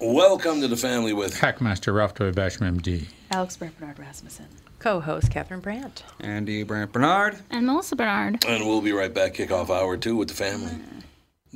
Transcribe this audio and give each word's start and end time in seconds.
Welcome 0.00 0.60
to 0.60 0.68
the 0.68 0.76
family 0.76 1.12
with 1.12 1.34
Hackmaster 1.34 1.92
Ralph 1.92 2.14
W. 2.14 2.32
Basham, 2.32 2.80
MD. 2.80 3.06
Alex 3.32 3.56
Brant 3.56 3.76
Bernard 3.80 3.98
Rasmussen. 3.98 4.46
Co-host 4.78 5.28
Catherine 5.28 5.58
Brandt. 5.58 6.04
Andy 6.20 6.62
Brant 6.62 6.92
Bernard. 6.92 7.36
And 7.50 7.66
Melissa 7.66 7.96
Bernard. 7.96 8.44
And 8.46 8.64
we'll 8.64 8.80
be 8.80 8.92
right 8.92 9.12
back, 9.12 9.34
kickoff 9.34 9.70
hour 9.70 9.96
two 9.96 10.14
with 10.14 10.28
the 10.28 10.34
family. 10.34 10.70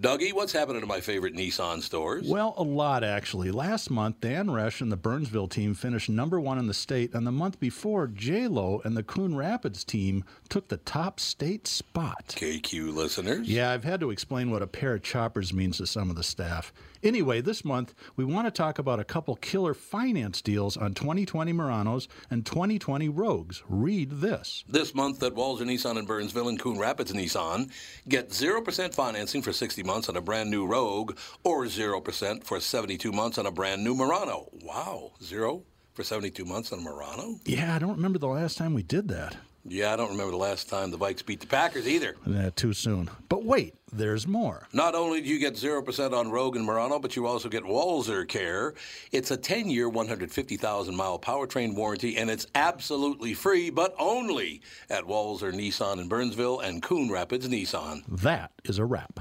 Dougie, 0.00 0.32
what's 0.32 0.52
happening 0.52 0.80
to 0.80 0.88
my 0.88 1.00
favorite 1.00 1.34
Nissan 1.34 1.82
stores? 1.82 2.26
Well, 2.26 2.54
a 2.56 2.64
lot 2.64 3.04
actually. 3.04 3.52
Last 3.52 3.90
month, 3.90 4.20
Dan 4.20 4.48
Resch 4.48 4.80
and 4.80 4.90
the 4.90 4.96
Burnsville 4.96 5.46
team 5.46 5.74
finished 5.74 6.09
number 6.09 6.40
one 6.40 6.59
in 6.59 6.66
the 6.66 6.74
state, 6.74 7.14
and 7.14 7.24
the 7.24 7.30
month 7.30 7.61
before, 7.61 8.09
J 8.09 8.48
Lo 8.48 8.82
and 8.84 8.96
the 8.96 9.04
Coon 9.04 9.36
Rapids 9.36 9.84
team 9.84 10.24
took 10.48 10.66
the 10.66 10.79
top 10.79 11.20
state 11.20 11.68
spot. 11.68 12.34
KQ 12.36 12.93
listeners. 12.93 13.48
Yeah, 13.48 13.70
I've 13.70 13.84
had 13.84 14.00
to 14.00 14.11
explain 14.11 14.50
what 14.50 14.62
a 14.62 14.66
pair 14.66 14.95
of 14.95 15.02
choppers 15.04 15.52
means 15.52 15.77
to 15.77 15.86
some 15.86 16.11
of 16.11 16.16
the 16.16 16.24
staff. 16.24 16.72
Anyway, 17.03 17.41
this 17.41 17.64
month 17.64 17.95
we 18.14 18.25
want 18.25 18.46
to 18.46 18.50
talk 18.50 18.79
about 18.79 19.00
a 19.00 19.05
couple 19.05 19.35
killer 19.37 19.75
finance 19.75 20.40
deals 20.40 20.76
on 20.76 20.95
2020 20.95 21.53
Muranos 21.53 22.07
and 22.31 22.46
2020 22.46 23.09
Rogues. 23.09 23.63
Read 23.68 24.21
this. 24.21 24.64
This 24.68 24.95
month 24.95 25.23
at 25.23 25.35
Walser 25.35 25.62
Nissan 25.62 25.99
in 25.99 26.07
Burnsville 26.07 26.49
and 26.49 26.61
Coon 26.61 26.79
Rapids 26.79 27.12
Nissan, 27.12 27.71
get 28.09 28.31
0% 28.31 28.95
financing 28.95 29.43
for 29.43 29.53
60 29.53 29.82
months 29.82 30.09
on 30.09 30.17
a 30.17 30.21
brand 30.21 30.50
new 30.50 30.64
Rogue 30.64 31.18
or 31.43 31.64
0% 31.64 32.45
for 32.45 32.61
72 32.61 33.11
months 33.11 33.39
on 33.39 33.47
a 33.47 33.50
brand 33.50 33.83
new 33.83 33.95
Murano. 33.95 34.48
Wow, 34.62 35.12
zero 35.23 35.64
for 35.95 36.05
72 36.05 36.45
months 36.45 36.73
on 36.73 36.78
a 36.78 36.83
Murano? 36.83 37.41
Yeah, 37.45 37.75
I 37.75 37.78
don't 37.78 37.97
remember 37.97 38.19
the 38.19 38.28
last 38.28 38.56
time 38.56 38.75
we 38.75 38.83
did 38.83 39.09
that. 39.09 39.37
Yeah, 39.64 39.92
I 39.92 39.97
don't 39.97 40.11
remember 40.11 40.33
the 40.33 40.39
last 40.39 40.69
time 40.69 40.91
the 40.91 40.98
Vikes 40.98 41.25
beat 41.25 41.41
the 41.41 41.47
Packers 41.47 41.86
either. 41.86 42.16
Uh, 42.27 42.50
too 42.55 42.72
soon. 42.72 43.08
But 43.28 43.44
wait, 43.44 43.75
there's 43.92 44.27
more. 44.27 44.66
Not 44.72 44.94
only 44.94 45.20
do 45.20 45.28
you 45.28 45.39
get 45.39 45.55
0% 45.55 46.12
on 46.12 46.30
Rogue 46.30 46.56
and 46.56 46.64
Murano, 46.64 46.98
but 46.98 47.14
you 47.14 47.27
also 47.27 47.48
get 47.48 47.62
Walser 47.62 48.27
Care. 48.27 48.75
It's 49.12 49.30
a 49.30 49.36
10 49.36 49.70
year, 49.70 49.89
150,000 49.89 50.97
mile 50.97 51.19
powertrain 51.19 51.75
warranty, 51.75 52.17
and 52.17 52.28
it's 52.28 52.47
absolutely 52.55 53.34
free, 53.34 53.70
but 53.70 53.95
only 53.98 54.62
at 54.91 55.05
Walser 55.05 55.53
Nissan 55.53 56.00
in 56.00 56.09
Burnsville 56.09 56.61
and 56.61 56.83
Coon 56.83 57.11
Rapids 57.11 57.48
Nissan. 57.48 58.03
That 58.09 58.50
is 58.65 58.78
a 58.78 58.84
wrap. 58.84 59.20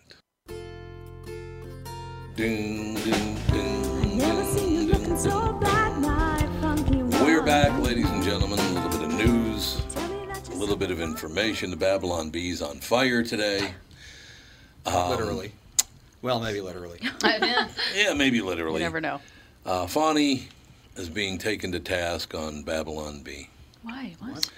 Ding, 2.35 2.95
ding, 2.95 3.35
ding, 3.51 4.17
ding, 4.17 5.17
so 5.17 5.59
We're 7.23 7.43
back, 7.43 7.77
ladies 7.81 8.09
and 8.09 8.23
gentlemen. 8.23 8.57
A 8.57 8.71
little 8.71 8.89
bit 8.89 9.01
of 9.01 9.13
news, 9.13 9.81
a 10.49 10.55
little 10.55 10.77
bit 10.77 10.91
of 10.91 11.01
information. 11.01 11.71
The 11.71 11.75
Babylon 11.75 12.29
Bee's 12.29 12.61
on 12.61 12.79
fire 12.79 13.21
today. 13.21 13.73
Um, 14.85 15.09
literally. 15.09 15.51
Well, 16.21 16.39
maybe 16.39 16.61
literally. 16.61 16.99
Yeah, 17.93 18.13
maybe 18.15 18.41
literally. 18.41 18.79
You 18.79 18.85
never 18.85 19.01
know. 19.01 19.19
Uh, 19.65 19.85
Fawny 19.85 20.47
is 20.95 21.09
being 21.09 21.37
taken 21.37 21.71
to 21.73 21.79
task 21.79 22.33
on 22.33 22.63
Babylon 22.63 23.21
Bee. 23.23 23.49
Why? 23.83 24.15
What? 24.19 24.49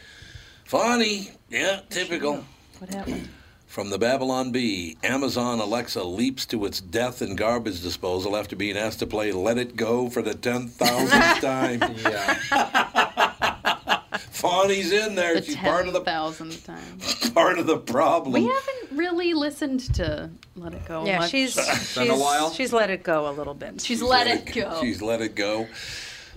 Fawny, 0.66 1.32
yeah, 1.50 1.82
typical. 1.90 2.46
What 2.78 2.94
happened? 2.94 3.30
From 3.74 3.90
the 3.90 3.98
Babylon 3.98 4.52
Bee, 4.52 4.98
Amazon 5.04 5.60
Alexa 5.60 6.04
leaps 6.04 6.46
to 6.46 6.64
its 6.66 6.80
death 6.80 7.24
in 7.24 7.36
garbage 7.36 7.82
disposal 7.82 8.38
after 8.38 8.56
being 8.56 8.78
asked 8.78 9.00
to 9.00 9.08
play 9.08 9.32
Let 9.32 9.58
It 9.58 9.76
Go 9.76 10.12
for 10.12 10.22
the 10.22 10.36
10,000th 10.36 11.40
time. 11.42 11.80
yeah. 12.04 12.36
Fawny's 14.30 14.92
in 14.92 15.16
there. 15.16 15.34
The 15.40 15.42
She's 15.42 15.56
part 15.56 15.88
of 15.88 15.94
the 15.94 16.02
thousandth 16.02 16.64
time. 16.64 17.00
part 17.34 17.58
of 17.58 17.66
the 17.66 17.80
problem. 17.80 18.34
We 18.44 18.48
haven't 18.48 18.92
really 18.96 19.34
listened 19.34 19.92
to 19.96 20.30
Let 20.56 20.76
It 20.76 20.86
Go. 20.86 21.04
Yeah, 21.08 21.18
much. 21.20 21.32
she's 21.32 21.56
been 21.56 21.64
a 22.12 22.12
she's, 22.12 22.20
while. 22.22 22.52
she's 22.52 22.74
let 22.74 22.92
it 22.92 23.02
go 23.02 23.28
a 23.28 23.34
little 23.34 23.56
bit. 23.56 23.82
she's 23.82 24.04
let 24.04 24.28
it 24.28 24.54
go. 24.54 24.80
She's 24.82 25.02
let 25.02 25.20
it 25.20 25.34
go. 25.34 25.68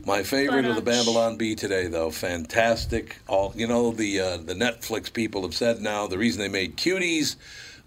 My 0.04 0.22
favorite 0.22 0.64
of 0.66 0.76
the 0.76 0.82
Babylon 0.82 1.36
Bee 1.36 1.54
today, 1.56 1.86
though, 1.88 2.10
fantastic. 2.10 3.16
All 3.28 3.52
you 3.56 3.66
know, 3.66 3.90
the 3.92 4.20
uh, 4.20 4.36
the 4.36 4.54
Netflix 4.54 5.12
people 5.12 5.42
have 5.42 5.54
said 5.54 5.80
now 5.80 6.06
the 6.06 6.18
reason 6.18 6.40
they 6.40 6.48
made 6.48 6.76
Cuties 6.76 7.36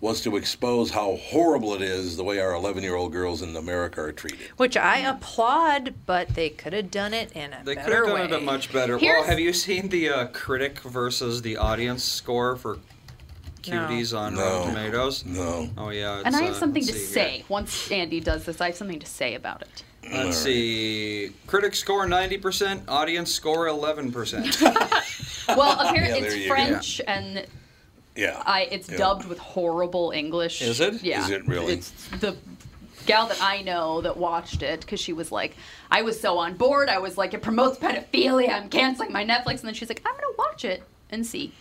was 0.02 0.22
to 0.22 0.38
expose 0.38 0.92
how 0.92 1.18
horrible 1.18 1.74
it 1.74 1.82
is 1.82 2.16
the 2.16 2.24
way 2.24 2.40
our 2.40 2.54
11 2.54 2.84
year 2.84 2.96
old 2.96 3.12
girls 3.12 3.42
in 3.42 3.54
America 3.56 4.02
are 4.02 4.12
treated. 4.14 4.40
Which 4.58 4.78
I 4.78 5.00
applaud, 5.00 5.94
but 6.06 6.30
they 6.30 6.50
could 6.50 6.72
have 6.74 6.90
done 6.90 7.14
it 7.14 7.34
in 7.34 7.52
a 7.52 7.62
They 7.66 7.76
could 7.76 7.84
better 7.86 8.06
have 8.06 8.14
way. 8.16 8.22
done 8.28 8.34
it 8.34 8.42
a 8.42 8.46
much 8.46 8.72
better. 8.72 8.98
Here's- 8.98 9.20
Well, 9.22 9.30
have 9.30 9.40
you 9.42 9.52
seen 9.52 9.90
the 9.90 10.10
uh, 10.10 10.28
critic 10.28 10.80
versus 10.80 11.42
the 11.42 11.58
audience 11.58 12.02
score 12.06 12.56
for 12.56 12.80
Cuties 13.62 14.18
on 14.18 14.36
No. 14.36 14.42
Rotten 14.42 14.68
Tomatoes? 14.74 15.26
No. 15.26 15.70
Oh 15.78 15.90
yeah. 15.90 16.22
and 16.24 16.34
I 16.34 16.44
have 16.44 16.54
uh, 16.56 16.60
something 16.60 16.86
to 16.86 16.94
say. 16.94 17.30
here. 17.38 17.46
Once 17.50 17.92
Andy 17.92 18.22
does 18.22 18.46
this, 18.46 18.62
I 18.62 18.68
have 18.68 18.76
something 18.78 19.00
to 19.00 19.06
say 19.06 19.36
about 19.36 19.62
it. 19.64 19.84
Let's 20.12 20.38
see. 20.38 21.32
Critic 21.48 21.76
score 21.76 22.06
90%, 22.08 22.84
audience 22.88 23.34
score 23.34 23.66
11%. 23.68 25.16
Well, 25.50 25.80
apparently 25.80 26.20
Yeah, 26.20 26.26
it's 26.28 26.36
you 26.38 26.48
go. 26.48 26.54
French, 26.54 27.02
and 27.08 27.48
Yeah. 28.16 28.44
I 28.46 28.68
it's 28.70 28.88
Yeah. 28.88 28.98
dubbed 28.98 29.26
with 29.26 29.40
horrible 29.40 30.12
English. 30.12 30.62
Is 30.62 30.80
it? 30.80 31.02
Yeah. 31.02 31.24
Is 31.24 31.32
it 31.32 31.48
really? 31.48 31.74
It's 31.74 31.90
the 32.20 32.38
gal 33.08 33.26
that 33.26 33.42
I 33.42 33.64
know 33.64 34.02
that 34.02 34.16
watched 34.16 34.62
it 34.62 34.82
because 34.82 35.00
she 35.00 35.12
was 35.12 35.32
like, 35.32 35.56
I 35.90 36.04
was 36.04 36.20
so 36.22 36.38
on 36.38 36.54
board. 36.56 36.88
I 36.88 37.00
was 37.00 37.18
like, 37.18 37.34
it 37.34 37.42
promotes 37.42 37.80
pedophilia. 37.80 38.50
I'm 38.54 38.70
canceling 38.70 39.12
my 39.12 39.26
Netflix, 39.26 39.62
and 39.62 39.68
then 39.70 39.74
she's 39.74 39.90
like, 39.90 40.04
I'm 40.06 40.14
gonna 40.14 40.36
watch 40.38 40.64
it 40.66 40.84
and 41.10 41.26
see. 41.26 41.52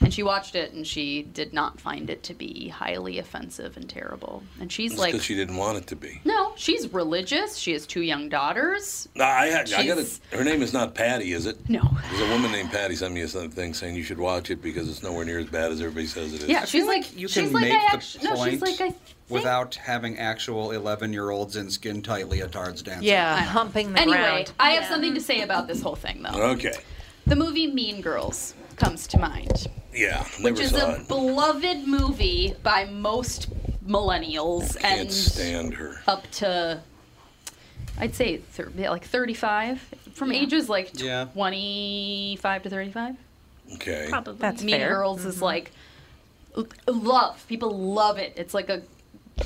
And 0.00 0.14
she 0.14 0.22
watched 0.22 0.54
it, 0.54 0.72
and 0.72 0.86
she 0.86 1.22
did 1.22 1.52
not 1.52 1.80
find 1.80 2.08
it 2.08 2.22
to 2.24 2.34
be 2.34 2.68
highly 2.68 3.18
offensive 3.18 3.76
and 3.76 3.88
terrible. 3.88 4.42
And 4.60 4.70
she's 4.70 4.92
It's 4.92 5.00
like, 5.00 5.20
she 5.20 5.34
didn't 5.34 5.56
want 5.56 5.76
it 5.78 5.86
to 5.88 5.96
be. 5.96 6.20
no, 6.24 6.52
she's 6.56 6.92
religious. 6.92 7.56
She 7.56 7.72
has 7.72 7.84
two 7.86 8.02
young 8.02 8.28
daughters. 8.28 9.08
No, 9.16 9.24
I, 9.24 9.46
I, 9.48 9.64
I 9.76 9.86
got 9.86 9.98
it. 9.98 10.20
Her 10.32 10.44
name 10.44 10.62
is 10.62 10.72
not 10.72 10.94
Patty, 10.94 11.32
is 11.32 11.46
it? 11.46 11.68
No. 11.68 11.82
There's 12.10 12.28
a 12.28 12.32
woman 12.32 12.52
named 12.52 12.70
Patty 12.70 12.94
sent 12.94 13.12
me 13.12 13.22
a 13.22 13.26
thing 13.28 13.74
saying 13.74 13.96
you 13.96 14.04
should 14.04 14.18
watch 14.20 14.50
it 14.50 14.62
because 14.62 14.88
it's 14.88 15.02
nowhere 15.02 15.24
near 15.24 15.40
as 15.40 15.46
bad 15.46 15.72
as 15.72 15.80
everybody 15.80 16.06
says 16.06 16.32
it 16.32 16.42
is. 16.42 16.48
Yeah, 16.48 16.64
she's 16.64 16.86
like, 16.86 17.16
you 17.16 17.26
she's 17.26 17.44
can 17.44 17.52
like, 17.54 17.62
make 17.64 17.72
I 17.74 17.78
the 17.90 17.96
actu- 17.96 18.18
no, 18.22 18.30
she's 18.44 18.60
point 18.60 18.60
like, 18.60 18.74
I 18.80 18.90
think 18.92 18.96
without 19.28 19.74
having 19.74 20.16
actual 20.18 20.70
11 20.70 21.12
year 21.12 21.30
olds 21.30 21.56
in 21.56 21.70
skin 21.70 22.02
tight 22.02 22.26
leotards 22.26 22.82
dancing. 22.84 23.02
yeah, 23.08 23.40
humping 23.42 23.92
the 23.92 24.00
Anyway, 24.00 24.16
ground. 24.16 24.52
I 24.60 24.70
have 24.70 24.84
something 24.86 25.12
to 25.14 25.20
say 25.20 25.42
about 25.42 25.66
this 25.66 25.82
whole 25.82 25.96
thing, 25.96 26.22
though. 26.22 26.40
Okay. 26.52 26.72
The 27.26 27.36
movie 27.36 27.66
Mean 27.66 28.00
Girls 28.00 28.54
comes 28.78 29.06
to 29.08 29.18
mind, 29.18 29.66
Yeah, 29.92 30.24
never 30.40 30.54
which 30.54 30.60
is 30.60 30.70
saw 30.70 30.94
a 30.94 31.00
it. 31.00 31.08
beloved 31.08 31.86
movie 31.86 32.54
by 32.62 32.84
most 32.86 33.48
millennials 33.84 34.78
Can't 34.78 35.00
and 35.00 35.12
stand 35.12 35.74
her. 35.74 36.00
up 36.06 36.30
to, 36.32 36.80
I'd 37.98 38.14
say, 38.14 38.38
thir- 38.38 38.72
like 38.76 39.04
35, 39.04 39.80
from 40.14 40.32
ages 40.32 40.68
like 40.68 40.90
Yeah. 41.00 41.26
25 41.26 42.62
to 42.64 42.70
35. 42.70 43.16
Okay. 43.74 44.06
Probably. 44.08 44.34
That's 44.38 44.62
mean 44.62 44.76
fair. 44.76 44.88
Girls 44.90 45.24
is 45.24 45.36
mm-hmm. 45.36 45.44
like 45.44 45.72
l- 46.56 46.66
love. 46.86 47.44
People 47.48 47.76
love 47.76 48.18
it. 48.18 48.32
It's 48.36 48.54
like 48.54 48.68
a 48.70 48.82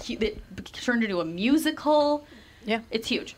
it 0.08 0.40
turned 0.73 1.02
into 1.02 1.20
a 1.20 1.25
musical. 1.25 2.25
Yeah. 2.64 2.81
It's 2.90 3.08
huge. 3.08 3.34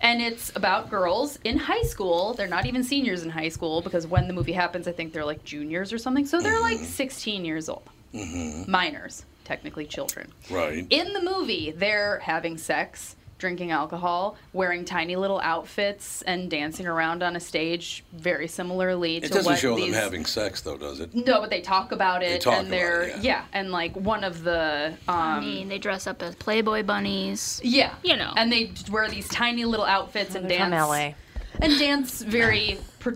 And 0.00 0.22
it's 0.22 0.54
about 0.56 0.90
girls 0.90 1.38
in 1.44 1.58
high 1.58 1.82
school. 1.82 2.34
They're 2.34 2.46
not 2.46 2.66
even 2.66 2.82
seniors 2.82 3.22
in 3.22 3.30
high 3.30 3.50
school 3.50 3.82
because 3.82 4.06
when 4.06 4.26
the 4.26 4.32
movie 4.32 4.52
happens, 4.52 4.88
I 4.88 4.92
think 4.92 5.12
they're 5.12 5.24
like 5.24 5.44
juniors 5.44 5.92
or 5.92 5.98
something. 5.98 6.26
So 6.26 6.40
they're 6.40 6.60
like 6.60 6.78
mm-hmm. 6.78 6.86
16 6.86 7.44
years 7.44 7.68
old. 7.68 7.88
Mm-hmm. 8.14 8.70
Minors, 8.70 9.24
technically 9.44 9.86
children. 9.86 10.32
Right. 10.50 10.86
In 10.90 11.12
the 11.12 11.20
movie, 11.20 11.70
they're 11.70 12.18
having 12.20 12.56
sex 12.56 13.16
drinking 13.40 13.72
alcohol, 13.72 14.36
wearing 14.52 14.84
tiny 14.84 15.16
little 15.16 15.40
outfits, 15.40 16.22
and 16.22 16.48
dancing 16.50 16.86
around 16.86 17.22
on 17.24 17.34
a 17.34 17.40
stage 17.40 18.04
very 18.12 18.46
similarly 18.46 19.18
to. 19.18 19.26
It 19.26 19.28
to 19.30 19.34
doesn't 19.34 19.50
what 19.52 19.58
show 19.58 19.74
these. 19.74 19.92
them 19.92 20.00
having 20.02 20.24
sex, 20.26 20.60
though, 20.60 20.76
does 20.76 21.00
it? 21.00 21.12
no, 21.14 21.40
but 21.40 21.50
they 21.50 21.60
talk 21.62 21.90
about 21.90 22.22
it, 22.22 22.28
they 22.28 22.38
talk 22.38 22.54
and 22.58 22.68
about 22.68 22.70
they're 22.76 23.02
it, 23.02 23.18
yeah. 23.22 23.44
and 23.52 23.72
like 23.72 23.96
one 23.96 24.22
of 24.22 24.44
the 24.44 24.94
um, 25.08 25.16
I 25.16 25.40
mean, 25.40 25.68
they 25.68 25.78
dress 25.78 26.06
up 26.06 26.22
as 26.22 26.34
Playboy 26.36 26.82
bunnies. 26.84 27.60
yeah, 27.64 27.94
you 28.04 28.16
know. 28.16 28.32
and 28.36 28.52
they 28.52 28.72
wear 28.90 29.08
these 29.08 29.26
tiny 29.28 29.64
little 29.64 29.86
outfits 29.86 30.34
and 30.34 30.48
dance 30.48 30.70
from 30.74 30.88
LA. 30.88 31.12
and 31.62 31.78
dance 31.78 32.20
very 32.22 32.78
pr- 33.00 33.14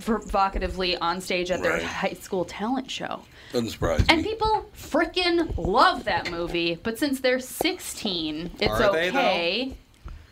provocatively 0.00 0.96
on 0.98 1.20
stage 1.20 1.50
at 1.50 1.62
their 1.62 1.74
Right. 1.74 1.82
high 1.82 2.12
school 2.20 2.44
talent 2.44 2.90
show. 2.90 3.20
Doesn't 3.52 3.70
surprise 3.70 4.04
And 4.08 4.22
me. 4.22 4.28
people 4.30 4.66
freaking 4.76 5.56
love 5.56 6.04
that 6.04 6.30
movie, 6.30 6.78
but 6.82 6.98
since 6.98 7.20
they're 7.20 7.40
16, 7.40 8.50
it's 8.60 8.70
Are 8.72 8.92
they, 8.92 9.08
okay. 9.08 9.76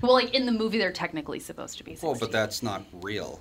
well, 0.01 0.13
like 0.13 0.35
in 0.35 0.47
the 0.47 0.53
movie, 0.53 0.79
they're 0.79 0.93
technically 0.93 1.41
supposed 1.41 1.79
to 1.79 1.85
be 1.85 1.93
16. 1.93 2.09
Well, 2.09 2.19
but 2.19 2.31
that's 2.31 2.63
not 2.63 2.85
real. 3.03 3.41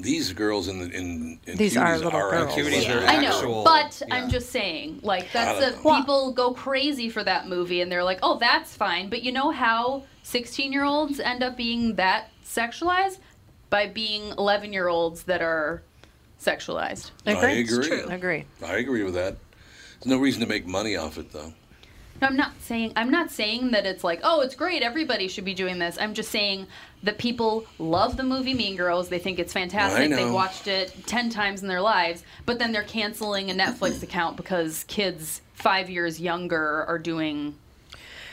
These 0.00 0.32
girls 0.32 0.66
in 0.66 0.80
the 0.80 0.86
in, 0.90 1.38
in 1.46 1.56
These 1.56 1.76
cuties 1.76 1.80
are 1.80 1.96
little 1.98 2.10
girls. 2.10 2.48
actually- 2.48 2.72
Cuties 2.72 3.02
are 3.02 3.06
I 3.06 3.16
know, 3.22 3.62
but 3.62 4.02
yeah. 4.08 4.14
I'm 4.16 4.28
just 4.28 4.50
saying, 4.50 4.98
like 5.04 5.28
that's 5.32 5.64
a 5.64 5.70
know. 5.84 5.96
people 6.00 6.32
go 6.32 6.52
crazy 6.52 7.08
for 7.08 7.22
that 7.22 7.46
movie, 7.46 7.80
and 7.80 7.92
they're 7.92 8.02
like, 8.02 8.18
"Oh, 8.20 8.36
that's 8.40 8.74
fine." 8.76 9.08
But 9.08 9.22
you 9.22 9.30
know 9.30 9.52
how 9.52 10.02
16 10.24 10.72
year 10.72 10.82
olds 10.82 11.20
end 11.20 11.44
up 11.44 11.56
being 11.56 11.94
that 11.94 12.30
sexualized 12.44 13.18
by 13.70 13.86
being 13.86 14.32
11 14.36 14.72
year 14.72 14.88
olds 14.88 15.22
that 15.24 15.40
are 15.42 15.82
sexualized. 16.40 17.10
I 17.26 17.32
Agree. 17.32 17.60
agree. 17.60 18.00
Agree. 18.14 18.44
I 18.64 18.76
agree 18.76 19.02
with 19.02 19.14
that. 19.14 19.36
There's 20.00 20.06
no 20.06 20.18
reason 20.18 20.40
to 20.40 20.46
make 20.46 20.66
money 20.66 20.96
off 20.96 21.18
it, 21.18 21.32
though. 21.32 21.52
No, 22.22 22.28
I'm 22.28 22.36
not 22.36 22.52
saying 22.60 22.92
I'm 22.94 23.10
not 23.10 23.30
saying 23.32 23.72
that 23.72 23.86
it's 23.86 24.04
like, 24.04 24.20
oh, 24.22 24.40
it's 24.42 24.54
great, 24.54 24.82
everybody 24.82 25.26
should 25.26 25.44
be 25.44 25.52
doing 25.54 25.78
this. 25.80 25.98
I'm 26.00 26.14
just 26.14 26.30
saying 26.30 26.66
that 27.02 27.18
people 27.18 27.66
love 27.78 28.16
the 28.16 28.22
movie 28.22 28.54
Mean 28.54 28.76
Girls. 28.76 29.08
They 29.08 29.18
think 29.18 29.38
it's 29.40 29.52
fantastic. 29.52 30.10
They've 30.10 30.32
watched 30.32 30.68
it 30.68 30.94
10 31.06 31.30
times 31.30 31.62
in 31.62 31.68
their 31.68 31.80
lives, 31.80 32.22
but 32.46 32.58
then 32.60 32.70
they're 32.72 32.84
canceling 32.84 33.50
a 33.50 33.54
Netflix 33.54 34.02
account 34.04 34.36
because 34.36 34.84
kids 34.84 35.40
5 35.54 35.90
years 35.90 36.20
younger 36.20 36.84
are 36.84 36.98
doing 36.98 37.56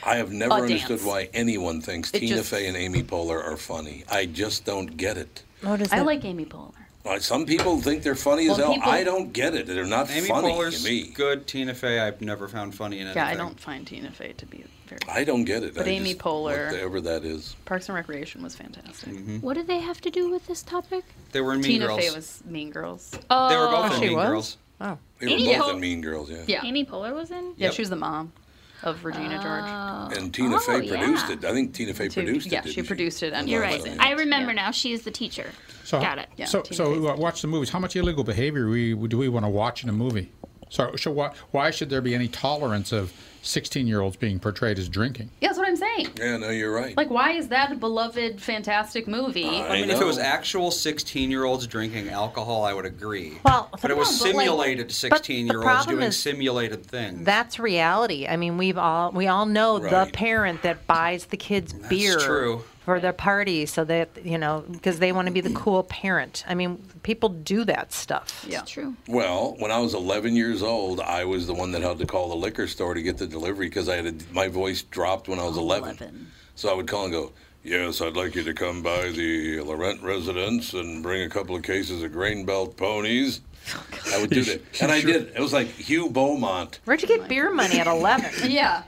I 0.04 0.16
have 0.16 0.32
never 0.32 0.52
A 0.54 0.62
understood 0.62 0.88
dance. 0.98 1.04
why 1.04 1.28
anyone 1.34 1.80
thinks 1.80 2.10
It 2.12 2.20
Tina 2.20 2.36
just- 2.36 2.50
Fey 2.50 2.66
and 2.68 2.76
Amy 2.76 3.02
Poehler 3.02 3.42
are 3.42 3.56
funny. 3.56 4.04
I 4.10 4.26
just 4.26 4.64
don't 4.64 4.96
get 4.96 5.16
it. 5.16 5.42
What 5.62 5.80
is 5.80 5.92
I 5.92 6.00
it? 6.00 6.04
like 6.06 6.24
Amy 6.24 6.44
Poehler. 6.44 6.72
Uh, 7.04 7.18
Some 7.18 7.46
people 7.46 7.80
think 7.80 8.04
they're 8.04 8.14
funny 8.14 8.44
as 8.44 8.50
Well, 8.58 8.58
hell. 8.58 8.74
people- 8.74 8.90
I 8.92 9.02
don't 9.02 9.32
get 9.32 9.54
it. 9.54 9.66
They're 9.66 9.84
not 9.84 10.08
Amy 10.10 10.28
funny 10.28 10.50
Poehler's 10.52 10.84
to 10.84 10.88
me. 10.88 11.08
good. 11.08 11.46
Tina 11.48 11.74
Fey, 11.74 11.98
I've 11.98 12.20
never 12.20 12.46
found 12.46 12.74
funny 12.76 12.98
in 13.00 13.06
anything. 13.08 13.22
Yeah, 13.22 13.28
I 13.28 13.34
don't 13.34 13.58
find 13.58 13.84
Tina 13.86 14.12
Fey 14.12 14.34
to 14.34 14.46
be 14.46 14.64
very 14.86 15.00
I 15.08 15.24
don't 15.24 15.44
get 15.44 15.64
it. 15.64 15.74
But 15.74 15.86
I 15.86 15.90
Amy 15.90 16.10
just- 16.12 16.20
Poehler- 16.24 16.70
whatever 16.70 17.00
that 17.00 17.24
is. 17.24 17.56
Parks 17.64 17.88
and 17.88 17.96
Recreation 17.96 18.40
was 18.42 18.54
fantastic. 18.54 19.14
What 19.40 19.54
did 19.54 19.66
they 19.66 19.80
have 19.80 20.00
to 20.02 20.10
do 20.10 20.30
with 20.30 20.46
this 20.46 20.62
topic? 20.62 21.04
They 21.32 21.40
were 21.40 21.54
in 21.54 21.60
Mean 21.60 21.72
Tina 21.72 21.86
Girls. 21.86 21.98
Tina 22.00 22.10
Fey 22.12 22.16
was 22.16 22.42
Mean 22.46 22.70
Girls. 22.70 23.10
Oh, 23.30 23.48
They 23.48 23.56
were 23.56 23.66
both 23.68 23.94
in 23.94 24.00
she 24.00 24.06
Mean 24.08 24.16
was? 24.16 24.28
Girls. 24.28 24.56
Oh. 24.80 24.98
They 25.18 25.26
were 25.26 25.32
Amy 25.32 25.44
both 25.56 25.64
Poeh- 25.66 25.74
in 25.74 25.80
Mean 25.80 26.00
Girls, 26.02 26.30
yeah. 26.30 26.42
Yeah. 26.46 26.60
Amy 26.64 26.84
Poehler 26.84 27.14
was 27.14 27.30
in. 27.32 27.44
Yeah, 27.56 27.66
Yep. 27.66 27.72
she 27.74 27.82
was 27.82 27.90
the 27.90 27.96
mom 27.96 28.32
of 28.82 29.04
Regina 29.04 29.40
George. 29.42 30.18
And 30.18 30.32
Tina 30.34 30.56
Oh, 30.56 30.58
Fey 30.58 30.82
yeah. 30.82 30.98
produced 30.98 31.30
it. 31.30 31.44
I 31.44 31.52
think 31.52 31.72
Tina 31.74 31.94
Fey 31.94 32.08
Two- 32.08 32.22
produced 32.22 32.46
it. 32.46 32.52
yeah, 32.52 32.60
didn't 32.62 32.74
she 32.74 32.82
produced 32.82 33.22
it 33.22 33.32
and 33.32 33.48
You're 33.48 33.60
right. 33.62 33.84
it. 33.84 33.96
I 34.00 34.12
remember 34.12 34.50
Yeah. 34.52 34.62
now. 34.66 34.70
She 34.70 34.92
is 34.92 35.02
the 35.02 35.10
teacher. 35.10 35.50
So, 35.84 36.00
Got 36.00 36.18
it. 36.18 36.28
Yeah, 36.36 36.46
so, 36.46 36.62
Tina 36.62 36.74
so 36.76 36.94
Fey's- 36.94 37.10
uh, 37.10 37.14
watch 37.20 37.42
the 37.42 37.48
movies. 37.48 37.70
How 37.70 37.78
much 37.78 37.96
illegal 37.96 38.24
behavior 38.24 38.68
we, 38.68 38.94
do 39.08 39.18
we 39.18 39.28
want 39.28 39.44
to 39.44 39.50
watch 39.50 39.82
in 39.82 39.88
a 39.88 39.92
movie? 39.92 40.30
So, 40.72 40.96
so 40.96 41.10
why, 41.10 41.32
why 41.50 41.70
should 41.70 41.90
there 41.90 42.00
be 42.00 42.14
any 42.14 42.28
tolerance 42.28 42.92
of 42.92 43.12
16 43.42 43.86
year 43.86 44.00
olds 44.00 44.16
being 44.16 44.38
portrayed 44.38 44.78
as 44.78 44.88
drinking? 44.88 45.28
Yeah, 45.42 45.48
that's 45.48 45.58
what 45.58 45.68
I'm 45.68 45.76
saying. 45.76 46.08
Yeah, 46.16 46.38
no, 46.38 46.48
you're 46.48 46.72
right. 46.72 46.96
Like, 46.96 47.10
why 47.10 47.32
is 47.32 47.48
that 47.48 47.70
a 47.72 47.74
beloved, 47.74 48.40
fantastic 48.40 49.06
movie? 49.06 49.44
I 49.44 49.68
I 49.68 49.80
mean, 49.82 49.90
if 49.90 50.00
it 50.00 50.06
was 50.06 50.16
actual 50.16 50.70
16 50.70 51.30
year 51.30 51.44
olds 51.44 51.66
drinking 51.66 52.08
alcohol, 52.08 52.64
I 52.64 52.72
would 52.72 52.86
agree. 52.86 53.34
Well, 53.44 53.68
but 53.82 53.90
it 53.90 53.96
was 53.98 54.18
no, 54.18 54.32
simulated 54.32 54.86
but 54.86 54.94
16 54.94 55.46
year 55.46 55.52
the 55.52 55.58
olds 55.58 55.64
problem 55.66 55.98
doing 55.98 56.10
simulated 56.10 56.86
things. 56.86 57.22
That's 57.26 57.58
reality. 57.58 58.26
I 58.26 58.36
mean, 58.38 58.56
we've 58.56 58.78
all 58.78 59.12
we 59.12 59.26
all 59.26 59.44
know 59.44 59.78
the 59.78 60.08
parent 60.14 60.62
that 60.62 60.86
buys 60.86 61.26
the 61.26 61.36
kids 61.36 61.74
beer 61.74 62.12
That's 62.12 62.24
true. 62.24 62.64
For 62.84 62.98
their 63.00 63.12
party, 63.12 63.66
so 63.66 63.84
that 63.84 64.08
you 64.24 64.38
know 64.38 64.64
because 64.70 64.98
they 64.98 65.12
want 65.12 65.26
to 65.28 65.32
be 65.32 65.40
the 65.40 65.54
cool 65.54 65.82
parent. 65.84 66.44
I 66.48 66.54
mean, 66.54 66.82
people 67.02 67.28
do 67.28 67.64
that 67.64 67.92
stuff. 67.92 68.44
yeah. 68.48 68.60
It's 68.62 68.70
true. 68.72 68.94
Well, 69.08 69.54
when 69.58 69.70
I 69.70 69.78
was 69.78 69.94
11 69.94 70.34
years 70.36 70.62
old, 70.62 71.00
I 71.00 71.24
was 71.24 71.46
the 71.46 71.54
one 71.54 71.72
that 71.72 71.82
had 71.82 71.98
to 71.98 72.06
call 72.06 72.28
the 72.28 72.36
liquor 72.36 72.66
store 72.66 72.94
to 72.94 73.02
get 73.02 73.18
the 73.18 73.26
delivery 73.26 73.66
because 73.68 73.88
I 73.88 73.96
had 73.96 74.06
a, 74.06 74.14
my 74.34 74.48
voice 74.48 74.82
dropped 74.82 75.28
when 75.28 75.38
I 75.38 75.44
was 75.44 75.56
11. 75.56 75.96
11. 75.98 76.30
So 76.54 76.70
I 76.70 76.74
would 76.74 76.86
call 76.88 77.04
and 77.04 77.12
go, 77.12 77.32
"Yes, 77.64 78.00
I'd 78.00 78.16
like 78.16 78.34
you 78.34 78.42
to 78.44 78.54
come 78.54 78.82
by 78.82 79.08
the 79.10 79.60
Laurent 79.60 80.02
residence 80.02 80.72
and 80.74 81.02
bring 81.02 81.22
a 81.22 81.28
couple 81.28 81.54
of 81.56 81.62
cases 81.62 82.02
of 82.02 82.12
grain 82.12 82.44
belt 82.44 82.76
ponies." 82.76 83.40
Oh, 83.74 84.16
I 84.16 84.20
would 84.20 84.30
do 84.30 84.42
that, 84.42 84.60
and 84.82 84.90
I 84.90 85.00
did. 85.00 85.28
It 85.36 85.38
was 85.38 85.52
like 85.52 85.68
Hugh 85.68 86.10
Beaumont. 86.10 86.80
Where'd 86.84 87.00
you 87.00 87.06
get 87.06 87.20
oh 87.20 87.28
beer 87.28 87.52
money 87.52 87.78
at 87.78 87.86
11? 87.86 88.50
Yeah. 88.50 88.82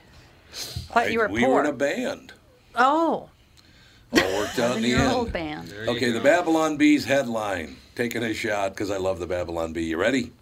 Thought 0.52 1.12
you 1.12 1.20
were 1.20 1.29
we 1.29 1.44
poor. 1.44 1.55
were 1.55 1.61
in 1.61 1.67
a 1.67 1.73
band. 1.73 2.32
oh, 2.75 3.29
All 4.17 4.39
worked 4.41 4.59
out 4.59 4.77
in 4.77 4.83
the 4.83 4.89
Your 4.91 5.09
old 5.11 5.33
band. 5.33 5.69
There 5.69 5.85
you 5.85 5.91
Okay, 5.91 6.11
the. 6.11 6.21
Babylon 6.21 6.77
Bees 6.77 7.05
headline. 7.05 7.77
Taking 7.95 8.23
a 8.25 8.35
shot 8.35 8.71
because 8.73 8.91
I 8.91 8.97
love 8.97 9.19
the 9.21 9.27
Babylon 9.27 9.73
Bee. 9.73 9.85
You 9.85 9.97
ready? 9.97 10.33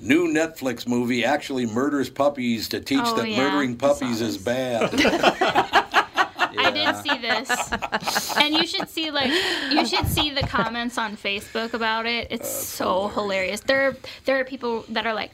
New 0.00 0.28
Netflix 0.28 0.88
movie 0.88 1.24
actually 1.24 1.66
murders 1.66 2.08
puppies 2.10 2.68
to 2.70 2.80
teach 2.80 3.00
Oh, 3.04 3.16
that 3.16 3.28
yeah, 3.28 3.36
murdering 3.36 3.76
I 3.80 3.86
saw 3.86 3.94
puppies 3.94 4.20
is 4.20 4.34
this. 4.42 4.44
bad. 4.44 4.90
I 6.58 6.70
did 6.72 6.96
see 6.96 7.18
this, 7.18 8.36
and 8.36 8.54
you 8.54 8.66
should 8.66 8.88
see 8.88 9.10
like 9.10 9.30
you 9.70 9.86
should 9.86 10.06
see 10.08 10.30
the 10.30 10.42
comments 10.42 10.98
on 10.98 11.16
Facebook 11.16 11.74
about 11.74 12.06
it. 12.06 12.26
It's 12.30 12.50
so 12.50 13.08
hilarious. 13.08 13.60
There, 13.60 13.96
there 14.24 14.40
are 14.40 14.44
people 14.44 14.84
that 14.88 15.06
are 15.06 15.14
like, 15.14 15.30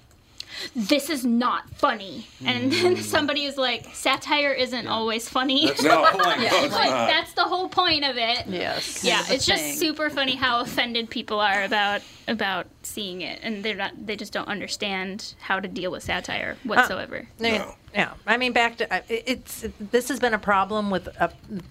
"This 0.75 1.11
is 1.11 1.25
not 1.25 1.70
funny," 1.70 2.26
and 2.44 2.73
then 2.73 2.97
somebody 2.97 3.44
is 3.44 3.56
like, 3.56 3.87
"Satire 3.94 4.53
isn't 4.53 4.87
always 4.87 5.29
funny." 5.29 5.67
That's 5.67 5.82
No. 5.82 6.03
the. 6.11 6.43
Yeah. 6.43 6.69
Like 6.73 6.91
that's 6.91 7.32
the 7.35 7.44
whole 7.44 7.69
point 7.69 8.05
of 8.05 8.17
it. 8.17 8.47
yes. 8.47 9.05
Yeah, 9.05 9.23
it's 9.29 9.47
just 9.47 9.62
thing. 9.62 9.76
super 9.76 10.11
funny 10.11 10.35
how 10.35 10.61
offended 10.61 11.11
people 11.11 11.41
are 11.41 11.62
about 11.64 12.03
about 12.29 12.67
seeing 12.82 13.20
it, 13.23 13.41
and 13.43 13.64
they're 13.64 13.75
not. 13.75 13.93
They 14.06 14.17
just 14.17 14.32
don't 14.32 14.49
understand 14.49 15.35
how 15.41 15.61
to 15.61 15.69
deal 15.69 15.91
with 15.91 16.03
satire 16.03 16.56
whatsoever. 16.64 17.29
No, 17.38 17.75
Yeah, 17.94 18.14
I 18.26 18.37
mean, 18.37 18.52
back 18.52 18.76
to 18.79 18.93
uh, 18.94 19.00
it's 19.09 19.64
this 19.81 20.09
has 20.09 20.19
been 20.20 20.35
a 20.35 20.38
problem 20.38 20.91
with 20.91 21.09
uh, 21.20 21.29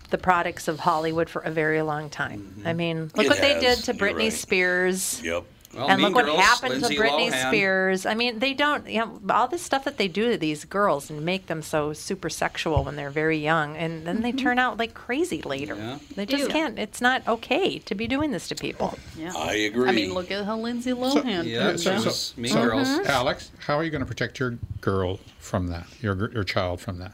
the 0.10 0.18
products 0.18 0.68
of 0.68 0.80
Hollywood 0.80 1.30
for 1.30 1.42
a 1.42 1.52
very 1.52 1.82
long 1.82 2.10
time. 2.10 2.64
I 2.66 2.74
mean, 2.74 3.12
look 3.16 3.26
It 3.26 3.30
what 3.30 3.42
they 3.42 3.60
did 3.60 3.80
to 3.86 3.94
you're 3.94 4.08
Britney 4.08 4.24
right. 4.24 4.34
Spears. 4.34 5.22
Yep. 5.24 5.44
Well, 5.76 5.88
and 5.90 6.02
Mean 6.02 6.14
look 6.14 6.26
what 6.26 6.40
happened 6.40 6.72
Lindsay 6.82 6.96
to 6.96 7.02
Britney 7.02 7.30
Lohan. 7.32 7.48
Spears. 7.50 8.06
I 8.06 8.14
mean, 8.14 8.40
they 8.40 8.54
don't, 8.54 8.88
you 8.90 9.00
know, 9.00 9.20
all 9.30 9.48
this 9.48 9.62
stuff 9.62 9.84
that 9.84 9.98
they 9.98 10.08
do 10.08 10.32
to 10.32 10.38
these 10.38 10.64
girls 10.66 11.10
and 11.10 11.24
make 11.24 11.48
them 11.48 11.62
so 11.62 11.92
super 11.94 12.30
sexual 12.30 12.84
when 12.84 12.96
they're 12.96 13.10
very 13.10 13.38
young, 13.38 13.76
and 13.76 14.06
then 14.08 14.22
they 14.22 14.32
turn 14.32 14.58
out 14.60 14.78
like 14.78 14.94
crazy 14.94 15.42
later. 15.42 15.76
Yeah. 15.76 16.00
They 16.16 16.26
just 16.26 16.44
Ew. 16.44 16.50
can't. 16.50 16.80
It's 16.80 17.02
not 17.02 17.28
okay 17.28 17.80
to 17.80 17.96
be 17.96 18.08
doing 18.08 18.32
this 18.32 18.48
to 18.48 18.56
people. 18.56 18.98
Yeah. 19.18 19.34
I 19.36 19.54
agree. 19.54 19.90
I 19.90 19.92
mean, 19.92 20.14
look 20.14 20.32
at 20.32 20.46
how 20.46 20.58
Lindsay 20.58 20.92
Lohan. 20.92 21.46
Yeah, 21.46 21.72
did 21.72 21.80
so- 21.80 22.00
that. 22.00 22.12
so- 22.12 22.42
Mean 22.42 22.52
so, 22.54 22.64
Girls. 22.64 22.88
Mm-hmm. 22.88 23.08
Alex, 23.08 23.52
how 23.60 23.76
are 23.78 23.84
you 23.84 23.92
going 23.92 24.04
to 24.04 24.08
protect 24.08 24.40
your 24.40 24.58
girl 24.82 25.20
from 25.40 25.68
that? 25.68 25.86
Your 26.02 26.32
your 26.32 26.44
child 26.44 26.80
from 26.82 27.00
that? 27.00 27.14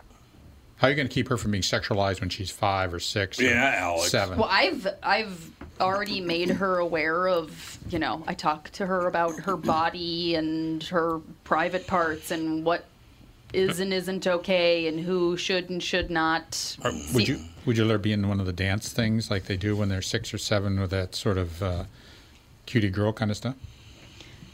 How 0.78 0.88
are 0.88 0.90
you 0.90 0.96
going 0.96 1.08
to 1.08 1.14
keep 1.14 1.28
her 1.30 1.38
from 1.38 1.52
being 1.52 1.62
sexualized 1.62 2.22
when 2.22 2.30
she's 2.30 2.50
five 2.50 2.92
or 2.94 3.00
six? 3.00 3.40
or 3.40 3.44
Yeah, 3.44 3.76
Alex. 3.78 4.10
Seven. 4.10 4.38
Well, 4.40 4.50
I've 4.52 4.88
I've 5.04 5.52
already 5.82 6.22
made 6.22 6.50
her 6.50 6.78
aware 6.78 7.28
of 7.28 7.78
you 7.90 8.00
know 8.00 8.24
I 8.28 8.34
talk 8.34 8.70
to 8.72 8.86
her 8.86 9.08
about 9.08 9.40
her 9.42 9.58
body 9.58 10.36
and 10.36 10.82
her 10.84 11.20
private 11.44 11.88
parts 11.88 12.32
and 12.32 12.64
what 12.64 12.86
is 13.54 13.80
and 13.80 13.94
isn't 13.94 14.28
okay 14.28 14.88
and 14.88 15.00
who 15.00 15.38
should 15.38 15.70
and 15.70 15.82
should 15.82 16.10
not. 16.10 16.78
Or 16.84 16.92
would 17.14 17.28
you 17.28 17.40
would 17.66 17.78
you 17.78 17.86
let 17.86 17.94
her 17.94 17.98
be 17.98 18.14
in 18.14 18.28
one 18.28 18.40
of 18.40 18.46
the 18.46 18.54
dance 18.54 18.92
things 18.92 19.30
like 19.30 19.46
they 19.46 19.58
do 19.58 19.76
when 19.76 19.90
they're 19.90 20.02
six 20.02 20.34
or 20.34 20.38
seven 20.38 20.80
with 20.80 20.92
that 20.92 21.16
sort 21.16 21.38
of 21.38 21.62
uh, 21.62 21.84
cutie 22.66 22.90
girl 22.90 23.14
kind 23.14 23.32
of 23.32 23.38
stuff? 23.38 23.56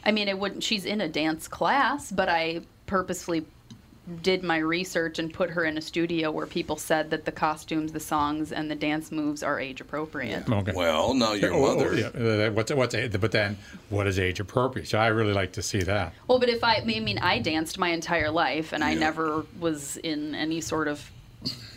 I 0.04 0.12
mean, 0.12 0.28
it 0.28 0.38
wouldn't. 0.38 0.62
She's 0.62 0.84
in 0.84 1.00
a 1.00 1.08
dance 1.08 1.48
class, 1.48 2.10
but 2.10 2.28
I 2.28 2.62
purposefully 2.86 3.44
did 4.22 4.42
my 4.42 4.58
research 4.58 5.18
and 5.18 5.32
put 5.32 5.50
her 5.50 5.64
in 5.64 5.76
a 5.76 5.80
studio 5.80 6.30
where 6.30 6.46
people 6.46 6.76
said 6.76 7.10
that 7.10 7.24
the 7.24 7.32
costumes, 7.32 7.92
the 7.92 8.00
songs, 8.00 8.52
and 8.52 8.70
the 8.70 8.74
dance 8.74 9.12
moves 9.12 9.42
are 9.42 9.60
age 9.60 9.80
appropriate. 9.80 10.48
Okay. 10.50 10.72
Well, 10.74 11.14
now 11.14 11.32
your 11.34 11.52
Oh, 11.52 11.66
oh, 11.66 11.74
mother. 11.76 11.94
yeah. 11.94 12.06
Uh, 12.08 12.50
What's 12.50 12.72
what's 12.72 12.94
but 13.18 13.32
then 13.32 13.58
what 13.90 14.06
is 14.06 14.18
age 14.18 14.40
appropriate? 14.40 14.88
So 14.88 14.98
I 14.98 15.08
really 15.08 15.32
like 15.34 15.52
to 15.52 15.62
see 15.62 15.80
that. 15.82 16.14
Well, 16.26 16.38
but 16.38 16.48
if 16.48 16.64
I, 16.64 16.76
I 16.76 16.84
mean, 17.00 17.18
I 17.18 17.38
danced 17.38 17.78
my 17.78 17.90
entire 17.90 18.30
life, 18.30 18.72
and 18.72 18.82
I 18.82 18.94
never 18.94 19.44
was 19.60 19.96
in 19.98 20.34
any 20.34 20.60
sort 20.60 20.88
of 20.88 21.10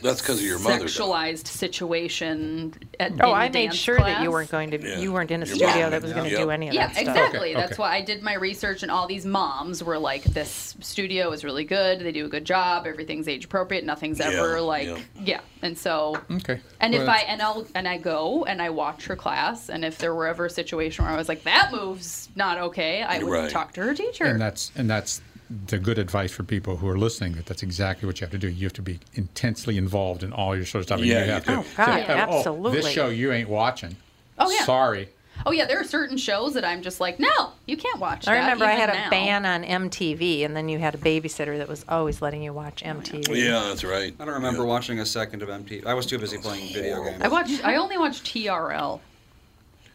That's 0.01 0.19
because 0.19 0.39
of 0.39 0.45
your 0.45 0.57
mother. 0.57 0.79
though. 0.79 0.85
sexualized 0.85 1.45
situation. 1.45 2.73
At, 2.99 3.11
Oh, 3.21 3.29
in 3.29 3.35
I 3.35 3.47
the 3.47 3.53
made 3.53 3.65
dance 3.67 3.75
sure 3.75 3.97
that 3.99 4.23
you 4.23 4.31
weren't 4.31 4.49
going 4.49 4.71
to. 4.71 4.81
Yeah. 4.81 4.97
You 4.97 5.13
weren't 5.13 5.29
in 5.29 5.43
a 5.43 5.45
Your 5.45 5.55
studio 5.55 5.81
mom, 5.83 5.91
that 5.91 6.01
was 6.01 6.13
going 6.13 6.25
to 6.25 6.31
yeah. 6.31 6.37
do 6.43 6.49
any 6.49 6.67
of 6.69 6.73
Yeah, 6.73 6.87
that 6.87 6.95
stuff. 6.95 7.07
exactly. 7.15 7.51
Okay, 7.51 7.53
That's 7.61 7.73
okay. 7.73 7.81
why 7.81 7.95
I 7.95 8.01
did 8.01 8.23
my 8.23 8.33
research, 8.33 8.81
and 8.81 8.91
all 8.91 9.05
these 9.07 9.25
moms 9.27 9.83
were 9.83 9.99
like, 9.99 10.23
"This 10.23 10.75
studio 10.79 11.31
is 11.31 11.43
really 11.45 11.63
good. 11.65 11.99
They 11.99 12.11
do 12.11 12.25
a 12.25 12.29
good 12.29 12.45
job. 12.45 12.87
Everything's 12.87 13.27
age 13.27 13.45
appropriate. 13.45 13.83
Nothing's 13.85 14.17
Yeah, 14.19 14.29
ever 14.31 14.59
like, 14.61 14.87
yeah. 14.87 14.97
yeah." 15.23 15.41
And 15.61 15.77
so, 15.77 16.17
Okay. 16.31 16.59
and 16.79 16.93
Well, 16.93 17.03
if 17.03 17.07
I 17.09 17.19
and 17.19 17.39
I'll 17.41 17.67
and 17.75 17.87
I 17.87 17.97
go 17.99 18.45
and 18.45 18.59
I 18.61 18.71
watch 18.71 19.05
her 19.05 19.15
class, 19.15 19.69
and 19.69 19.85
if 19.85 19.99
there 19.99 20.15
were 20.15 20.25
ever 20.25 20.47
a 20.47 20.49
situation 20.49 21.05
where 21.05 21.13
I 21.13 21.17
was 21.17 21.29
like, 21.29 21.43
"That 21.43 21.71
move's 21.71 22.29
not 22.35 22.57
okay," 22.57 23.03
I 23.03 23.19
would 23.19 23.31
Right. 23.31 23.51
talk 23.51 23.73
to 23.73 23.83
her 23.83 23.93
teacher. 23.93 24.23
And 24.25 24.41
that's 24.41 24.71
and 24.75 24.89
that's 24.89 25.21
the 25.67 25.77
good 25.77 25.97
advice 25.97 26.31
for 26.31 26.43
people 26.43 26.77
who 26.77 26.87
are 26.87 26.97
listening. 26.97 27.33
That 27.33 27.45
that's 27.45 27.63
exactly 27.63 28.07
what 28.07 28.19
you 28.19 28.25
have 28.25 28.31
to 28.31 28.37
do. 28.37 28.47
You 28.47 28.65
have 28.65 28.73
to 28.73 28.81
be 28.81 28.99
intensely 29.13 29.77
involved 29.77 30.23
in 30.23 30.31
all 30.33 30.55
your 30.55 30.65
sort 30.65 30.79
of 30.81 30.85
stuff. 30.87 30.99
and 30.99 31.07
Yeah, 31.07 31.19
you 31.19 31.25
you 31.25 31.31
have 31.31 31.45
to. 31.45 31.51
Oh, 31.57 31.65
God, 31.77 31.85
say, 31.85 32.05
oh, 32.07 32.13
absolutely. 32.13 32.71
this 32.81 32.89
show 32.89 33.09
you 33.09 33.31
ain't 33.31 33.49
watching. 33.49 33.95
Oh, 34.37 34.49
yeah. 34.49 34.63
Sorry. 34.65 35.09
oh 35.45 35.51
yeah, 35.51 35.65
there 35.65 35.79
are 35.79 35.83
certain 35.83 36.17
shows 36.17 36.53
that 36.53 36.63
I'm 36.63 36.81
just 36.81 36.99
like, 36.99 37.19
"No, 37.19 37.51
you 37.65 37.75
can't 37.77 37.99
watch." 37.99 38.27
I 38.27 38.33
that, 38.33 38.41
remember 38.41 38.65
I 38.65 38.73
even 38.75 38.79
had 38.79 38.89
a 38.89 38.93
now." 38.93 39.09
ban 39.09 39.45
on 39.45 39.63
MTV, 39.63 40.45
and 40.45 40.55
then 40.55 40.69
you 40.69 40.77
had 40.77 40.93
a 40.93 40.97
babysitter 40.99 41.57
that 41.57 41.67
was 41.67 41.83
always 41.89 42.21
letting 42.21 42.43
you 42.43 42.53
watch 42.53 42.83
oh, 42.85 42.89
MTV. 42.89 43.35
Yeah, 43.35 43.61
that's 43.69 43.83
right. 43.83 44.13
I 44.19 44.25
don't 44.25 44.35
remember 44.35 44.61
Yeah. 44.63 44.67
watching 44.69 44.99
a 44.99 45.05
second 45.05 45.41
of 45.41 45.49
MTV. 45.49 45.85
I 45.85 45.93
was 45.93 46.05
too 46.05 46.19
busy 46.19 46.37
playing 46.37 46.73
video 46.73 47.01
oh. 47.01 47.03
games. 47.05 47.21
I 47.21 47.27
watched. 47.27 47.65
I 47.65 47.75
only 47.75 47.97
watched 47.97 48.23
TRL. 48.25 48.99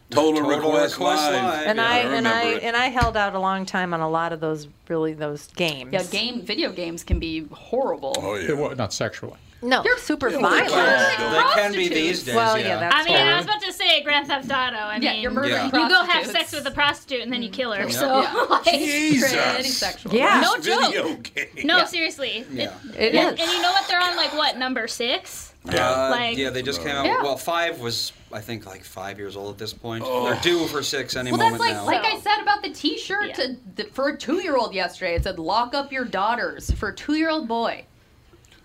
Total, 0.09 0.41
Total 0.41 0.57
Request, 0.57 0.95
Request 0.95 1.31
Live. 1.31 1.43
Live. 1.43 1.67
And 1.67 1.77
Yeah, 1.77 1.85
I, 1.85 1.95
I 1.95 1.99
and 1.99 2.27
I 2.27 2.43
it. 2.53 2.63
and 2.63 2.75
I 2.77 2.87
held 2.87 3.17
out 3.17 3.35
a 3.35 3.39
long 3.39 3.65
time 3.65 3.93
on 3.93 3.99
a 3.99 4.09
lot 4.09 4.31
of 4.33 4.39
those 4.39 4.67
really 4.87 5.13
those 5.13 5.47
games. 5.47 5.91
Yeah, 5.91 6.03
game 6.03 6.41
video 6.41 6.71
games 6.71 7.03
can 7.03 7.19
be 7.19 7.45
horrible. 7.51 8.15
Oh 8.17 8.35
yeah. 8.35 8.49
It 8.49 8.57
wa- 8.57 8.73
not 8.73 8.93
sexually. 8.93 9.35
No, 9.59 9.83
You're- 9.83 9.99
super 9.99 10.29
you're 10.29 10.39
violent. 10.39 10.69
like 10.71 11.17
They 11.55 11.61
can 11.61 11.71
be 11.71 11.87
these 11.89 12.21
days. 12.23 12.35
Well, 12.35 12.59
yeah. 12.59 12.67
yeah, 12.67 12.79
that's 12.79 12.95
I 12.95 13.03
mean, 13.05 13.17
true. 13.17 13.25
I 13.25 13.35
was 13.37 13.45
about 13.45 13.61
to 13.63 13.73
say 13.73 14.03
Grand 14.03 14.27
Theft 14.27 14.45
Auto. 14.51 14.75
I 14.77 14.97
Yeah, 15.01 15.13
mean, 15.13 15.21
you're 15.23 15.31
murdering 15.31 15.53
Yeah. 15.55 15.65
you 15.65 15.89
go 15.89 16.03
have 16.03 16.27
sex 16.27 16.51
with 16.53 16.67
a 16.67 16.71
prostitute 16.71 17.21
and 17.23 17.33
then 17.33 17.41
you 17.41 17.49
kill 17.49 17.71
her. 17.73 17.85
Yeah. 17.85 17.89
So, 17.89 18.21
Yeah. 18.21 18.33
like, 18.51 18.63
Jesus. 18.65 19.31
Pretty 19.55 19.69
sexual. 19.69 20.13
Yeah. 20.13 20.41
no 20.41 20.57
joke. 20.61 20.91
Video 20.93 21.15
game. 21.15 21.65
No, 21.65 21.77
Yeah. 21.77 21.85
seriously. 21.85 22.45
Yeah. 22.51 22.71
It 22.95 23.15
and, 23.15 23.33
is. 23.39 23.43
and 23.43 23.51
you 23.51 23.61
know 23.63 23.71
what? 23.71 23.87
They're 23.87 23.99
on 23.99 24.15
like 24.15 24.33
what 24.35 24.57
number 24.57 24.87
six? 24.87 25.46
Uh, 25.69 26.09
Like- 26.11 26.37
yeah, 26.37 26.49
they 26.49 26.61
just 26.61 26.81
came 26.81 26.95
out. 26.95 27.05
Yeah. 27.05 27.21
Well, 27.23 27.37
five 27.37 27.79
was 27.79 28.13
I 28.31 28.41
think 28.41 28.65
like 28.65 28.83
five 28.83 29.17
years 29.17 29.35
old 29.37 29.53
at 29.53 29.57
this 29.57 29.73
point. 29.73 30.03
Oh. 30.05 30.25
They're 30.25 30.39
due 30.41 30.67
for 30.67 30.83
six 30.83 31.15
any 31.15 31.31
Well, 31.31 31.39
that's 31.39 31.51
moment 31.57 31.61
like 31.61 31.73
now. 31.73 31.85
like 31.85 32.03
I 32.05 32.19
said 32.19 32.41
about 32.41 32.61
the 32.61 32.69
T-shirt 32.71 33.27
Yeah. 33.29 33.33
to, 33.35 33.55
th- 33.77 33.89
for 33.91 34.09
a 34.09 34.17
two-year-old 34.17 34.73
yesterday. 34.73 35.15
It 35.15 35.23
said 35.23 35.39
"Lock 35.39 35.73
up 35.73 35.91
your 35.93 36.03
daughters" 36.05 36.69
for 36.71 36.89
a 36.89 36.95
two-year-old 36.95 37.47
boy. 37.47 37.85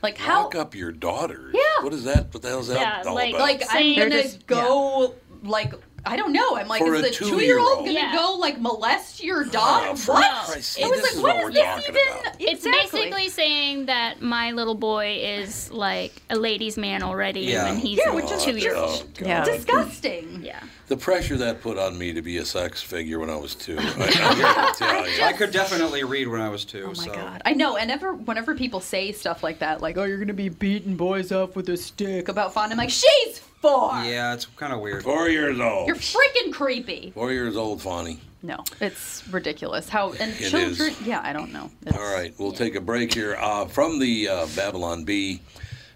Like 0.02 0.18
how? 0.18 0.42
Lock 0.42 0.56
up 0.56 0.74
your 0.74 0.90
daughters. 0.90 1.54
Yeah. 1.54 1.84
What 1.84 1.92
is 1.92 2.02
that? 2.04 2.32
What 2.34 2.42
the 2.42 2.48
hell's 2.48 2.66
that 2.68 2.80
Yeah, 2.80 3.02
all 3.08 3.14
like- 3.14 3.34
about? 3.34 3.40
Like 3.42 3.62
I'm 3.70 3.94
gonna 3.96 4.10
just- 4.22 4.46
go 4.48 5.14
like 5.44 5.72
I 6.04 6.16
don't 6.16 6.32
know. 6.32 6.56
I'm 6.56 6.66
like, 6.66 6.80
For 6.82 6.94
is 6.94 7.00
a 7.00 7.02
the 7.04 7.10
two-year-old 7.10 7.40
two-year-old. 7.40 7.78
gonna 7.86 7.92
Yeah. 7.92 8.12
go 8.14 8.36
like 8.40 8.60
molest 8.60 9.22
your 9.22 9.42
oh, 9.44 9.48
dog? 9.48 9.82
Oh, 9.90 9.94
for 9.96 10.12
what? 10.14 10.46
Christ's 10.46 10.78
It 10.78 10.90
was 10.90 11.00
this 11.00 11.02
like, 11.02 11.12
is 11.12 11.20
what 11.20 11.22
what 11.22 11.36
is 11.36 11.44
we're 11.44 11.52
this 11.52 11.64
talking 11.64 11.84
even? 11.90 12.20
about. 12.22 12.36
It's 12.40 12.66
Exactly. 12.66 13.00
basically 13.00 13.28
saying 13.28 13.86
that 13.86 14.20
my 14.20 14.50
little 14.52 14.74
boy 14.74 15.18
is 15.22 15.70
like 15.70 16.12
a 16.28 16.36
ladies' 16.36 16.76
man 16.76 17.02
already 17.04 17.40
Yeah. 17.42 17.64
when 17.70 17.76
he's 17.78 17.98
Yeah, 18.04 18.12
which 18.14 18.30
is 18.32 18.42
two 18.42 18.56
years 18.58 18.74
Oh, 18.76 18.84
old. 18.86 19.08
Yeah. 19.20 19.44
disgusting. 19.44 20.42
Yeah. 20.44 20.60
The 20.88 20.96
pressure 20.96 21.36
that 21.38 21.60
put 21.62 21.78
on 21.78 21.96
me 21.96 22.12
to 22.12 22.20
be 22.20 22.36
a 22.38 22.44
sex 22.44 22.82
figure 22.82 23.18
when 23.18 23.30
I 23.30 23.36
was 23.36 23.54
two. 23.54 23.76
I, 23.78 23.82
I 23.82 24.34
gotta 24.40 24.78
tell 24.78 25.08
you. 25.08 25.22
I 25.22 25.32
could 25.32 25.52
definitely 25.52 26.04
read 26.04 26.28
when 26.28 26.40
I 26.40 26.48
was 26.48 26.64
two. 26.64 26.82
Oh 26.84 26.88
my 26.88 26.94
so. 26.94 27.14
god! 27.14 27.42
I 27.44 27.52
know, 27.52 27.76
and 27.76 27.90
ever 27.90 28.12
whenever 28.12 28.54
people 28.54 28.80
say 28.80 29.12
stuff 29.12 29.42
like 29.42 29.60
that, 29.60 29.80
like 29.80 29.96
"Oh, 29.96 30.02
you're 30.04 30.18
gonna 30.18 30.34
be 30.34 30.48
beating 30.50 30.96
boys 30.96 31.32
up 31.32 31.56
with 31.56 31.68
a 31.70 31.76
stick" 31.76 32.28
about 32.28 32.52
fun, 32.52 32.70
I'm 32.72 32.76
like, 32.76 32.90
"She's 32.90 33.40
four. 33.62 33.92
Yeah, 34.04 34.34
it's 34.34 34.44
kind 34.56 34.72
of 34.72 34.80
weird. 34.80 35.02
Four 35.04 35.28
years 35.28 35.58
old. 35.58 35.86
You're 35.86 35.96
freaking 35.96 36.52
creepy." 36.52 37.12
Four 37.14 37.32
years 37.32 37.56
old, 37.56 37.80
Fawny. 37.80 38.18
No, 38.42 38.64
it's 38.80 39.22
ridiculous. 39.28 39.88
How 39.88 40.12
and 40.12 40.32
It 40.32 40.50
children? 40.50 40.90
is. 40.90 41.00
Yeah, 41.02 41.20
I 41.22 41.32
don't 41.32 41.52
know. 41.52 41.70
It's- 41.86 41.96
All 41.96 42.12
right, 42.14 42.34
we'll 42.38 42.52
take 42.52 42.74
a 42.74 42.80
break 42.80 43.14
here. 43.14 43.36
Uh, 43.40 43.66
from 43.66 44.00
the 44.00 44.28
uh, 44.28 44.46
Babylon 44.56 45.04
Bee, 45.04 45.40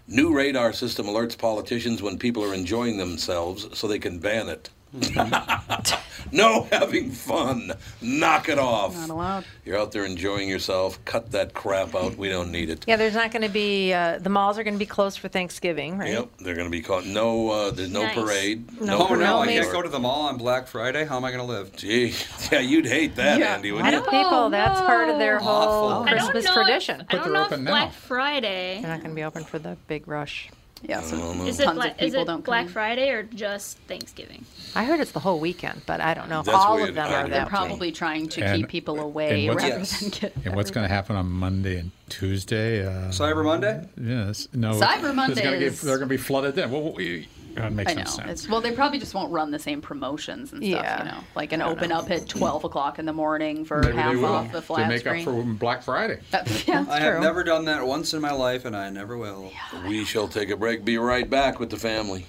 new 0.07 0.33
radar 0.33 0.71
system 0.71 1.07
alerts 1.07 1.37
politicians 1.37 2.01
when 2.01 2.17
people 2.17 2.43
are 2.43 2.53
enjoying 2.53 2.97
themselves 2.97 3.67
so 3.77 3.85
they 3.87 3.99
can 3.99 4.19
ban 4.19 4.47
it. 4.47 4.69
no 6.31 6.67
having 6.71 7.11
fun. 7.11 7.73
Knock 8.01 8.49
it 8.49 8.57
off. 8.59 8.95
Not 8.95 9.09
allowed. 9.09 9.45
You're 9.65 9.77
out 9.77 9.91
there 9.91 10.05
enjoying 10.05 10.49
yourself. 10.49 11.03
Cut 11.05 11.31
that 11.31 11.53
crap 11.53 11.95
out. 11.95 12.17
We 12.17 12.29
don't 12.29 12.51
need 12.51 12.69
it. 12.69 12.85
Yeah, 12.87 12.95
there's 12.95 13.13
not 13.13 13.31
going 13.31 13.41
to 13.43 13.49
be. 13.49 13.93
Uh, 13.93 14.19
the 14.19 14.29
malls 14.29 14.57
are 14.57 14.63
going 14.63 14.73
to 14.75 14.79
be 14.79 14.85
closed 14.85 15.19
for 15.19 15.27
Thanksgiving, 15.27 15.97
right? 15.97 16.11
Yep, 16.11 16.29
they're 16.39 16.55
going 16.55 16.67
to 16.67 16.71
be 16.71 16.81
caught. 16.81 17.05
No, 17.05 17.49
uh, 17.49 17.71
there's 17.71 17.91
no 17.91 18.03
Nice. 18.03 18.15
parade. 18.15 18.81
No 18.81 18.99
Oh 19.03 19.07
parade. 19.07 19.19
no, 19.21 19.39
I 19.39 19.47
can't 19.47 19.71
go 19.71 19.81
to 19.81 19.89
the 19.89 19.99
mall 19.99 20.27
on 20.27 20.37
Black 20.37 20.67
Friday. 20.67 21.05
How 21.05 21.17
am 21.17 21.25
I 21.25 21.31
going 21.31 21.45
to 21.45 21.51
live? 21.51 21.75
Gee, 21.75 22.13
yeah, 22.51 22.59
you'd 22.59 22.85
hate 22.87 23.15
that, 23.17 23.39
Yeah. 23.39 23.55
Andy, 23.55 23.69
A 23.69 23.73
wouldn't 23.73 23.93
lot 23.93 23.99
you? 23.99 24.05
of 24.05 24.23
people. 24.23 24.49
That's 24.49 24.79
part 24.81 25.09
of 25.09 25.19
their 25.19 25.37
Awful. 25.37 25.47
whole 25.47 25.89
I 25.89 26.11
I 26.11 26.13
don't 26.15 26.19
Christmas 26.31 26.45
know 26.45 26.53
tradition. 26.53 27.01
If, 27.01 27.07
I 27.09 27.11
But 27.11 27.11
don't 27.17 27.23
they're 27.25 27.33
know 27.33 27.45
open 27.45 27.59
if 27.59 27.65
now. 27.65 27.71
Black 27.71 27.93
Friday. 27.93 28.79
They're 28.81 28.89
not 28.91 28.99
going 29.01 29.11
to 29.11 29.15
be 29.15 29.23
open 29.23 29.43
for 29.43 29.59
the 29.59 29.77
big 29.87 30.07
rush. 30.07 30.49
Yeah, 30.83 31.01
so 31.01 31.15
Is 31.43 31.59
it, 31.59 31.65
Bla- 31.73 31.87
of 31.87 32.01
is 32.01 32.13
it 32.13 32.27
don't 32.27 32.45
Black 32.45 32.65
in. 32.67 32.71
Friday 32.71 33.09
or 33.09 33.23
just 33.23 33.77
Thanksgiving? 33.87 34.45
I 34.75 34.83
heard 34.85 34.99
it's 34.99 35.11
the 35.11 35.19
whole 35.19 35.39
weekend, 35.39 35.81
but 35.85 36.01
I 36.01 36.13
don't 36.13 36.29
know 36.29 36.43
That's 36.43 36.55
all 36.57 36.81
of 36.81 36.93
them 36.93 37.07
are 37.11 37.27
They're 37.27 37.45
probably 37.47 37.91
trying 37.91 38.29
to 38.29 38.41
And- 38.41 38.61
keep 38.61 38.69
people 38.69 38.99
away 38.99 39.47
what's- 39.47 39.63
rather 39.63 39.77
Yes. 39.79 39.99
than 39.99 40.09
get. 40.09 40.33
And 40.45 40.55
what's 40.55 40.71
going 40.71 40.87
to 40.87 40.93
happen 40.93 41.15
on 41.15 41.27
Monday 41.29 41.77
and 41.79 41.91
Tuesday? 42.09 42.85
Uh, 42.85 43.09
Cyber 43.09 43.43
Monday? 43.43 43.87
Yes. 44.01 44.47
No. 44.53 44.73
Cyber 44.73 45.13
Monday 45.15 45.41
gonna 45.43 45.59
get- 45.59 45.73
they're 45.77 45.97
going 45.97 46.07
to 46.09 46.13
be 46.13 46.17
flooded 46.17 46.55
then. 46.55 46.69
Well, 46.71 46.93
we, 46.93 47.27
that 47.61 47.73
makes 47.73 47.91
I 47.91 47.95
know. 47.95 48.01
no 48.03 48.09
sense. 48.09 48.31
It's, 48.31 48.49
well, 48.49 48.61
they 48.61 48.71
probably 48.71 48.99
just 48.99 49.13
won't 49.13 49.31
run 49.31 49.51
the 49.51 49.59
same 49.59 49.81
promotions 49.81 50.51
and 50.53 50.63
stuff, 50.63 50.83
Yeah. 50.83 51.03
you 51.03 51.11
know, 51.11 51.23
like 51.35 51.51
an 51.53 51.61
open 51.61 51.91
up 51.91 52.09
at 52.11 52.27
twelve 52.27 52.63
o'clock 52.63 52.99
in 52.99 53.05
the 53.05 53.13
morning 53.13 53.65
for 53.65 53.81
Maybe 53.83 53.97
half 53.97 54.23
off 54.23 54.51
the 54.51 54.59
to 54.59 54.65
flat 54.65 54.87
make 54.89 54.99
screen. 55.01 55.27
up 55.27 55.33
for 55.35 55.43
Black 55.43 55.83
Friday. 55.83 56.19
Uh, 56.33 56.43
yeah, 56.65 56.85
I 56.89 56.99
true. 56.99 57.11
have 57.13 57.21
never 57.21 57.43
done 57.43 57.65
that 57.65 57.85
once 57.85 58.13
in 58.13 58.21
my 58.21 58.31
life, 58.31 58.65
and 58.65 58.75
I 58.75 58.89
never 58.89 59.17
will. 59.17 59.51
We 59.87 60.05
shall 60.05 60.27
take 60.27 60.49
a 60.49 60.57
break. 60.57 60.83
Be 60.85 60.97
right 60.97 61.29
back 61.29 61.59
with 61.59 61.69
the 61.69 61.77
family. 61.77 62.25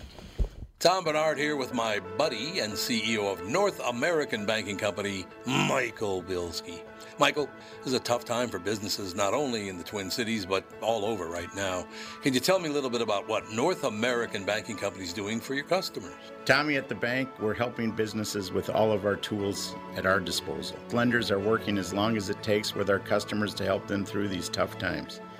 Tom 0.80 1.02
Bernard 1.02 1.38
here 1.38 1.56
with 1.56 1.74
my 1.74 1.98
buddy 2.16 2.60
and 2.60 2.72
CEO 2.72 3.32
of 3.32 3.48
North 3.48 3.80
American 3.84 4.46
Banking 4.46 4.76
Company, 4.76 5.26
Michael 5.44 6.22
Bilski. 6.22 6.80
Michael, 7.18 7.50
this 7.78 7.88
is 7.88 7.94
a 7.94 8.00
tough 8.00 8.24
time 8.24 8.48
for 8.48 8.60
businesses 8.60 9.12
not 9.12 9.34
only 9.34 9.68
in 9.68 9.76
the 9.76 9.82
Twin 9.82 10.08
Cities 10.08 10.46
but 10.46 10.64
all 10.80 11.04
over 11.04 11.26
right 11.26 11.52
now. 11.56 11.84
Can 12.22 12.32
you 12.32 12.38
tell 12.38 12.60
me 12.60 12.68
a 12.68 12.72
little 12.72 12.90
bit 12.90 13.00
about 13.00 13.26
what 13.28 13.50
North 13.50 13.82
American 13.82 14.44
Banking 14.44 14.76
Company 14.76 15.04
is 15.04 15.12
doing 15.12 15.40
for 15.40 15.54
your 15.54 15.64
customers? 15.64 16.14
Tommy 16.44 16.76
at 16.76 16.88
the 16.88 16.94
bank, 16.94 17.28
we're 17.40 17.54
helping 17.54 17.90
businesses 17.90 18.52
with 18.52 18.70
all 18.70 18.92
of 18.92 19.04
our 19.04 19.16
tools 19.16 19.74
at 19.96 20.06
our 20.06 20.20
disposal. 20.20 20.76
Lenders 20.92 21.32
are 21.32 21.40
working 21.40 21.76
as 21.76 21.92
long 21.92 22.16
as 22.16 22.30
it 22.30 22.40
takes 22.40 22.76
with 22.76 22.88
our 22.88 23.00
customers 23.00 23.52
to 23.54 23.64
help 23.64 23.88
them 23.88 24.04
through 24.04 24.28
these 24.28 24.48
tough 24.48 24.78
times. 24.78 25.20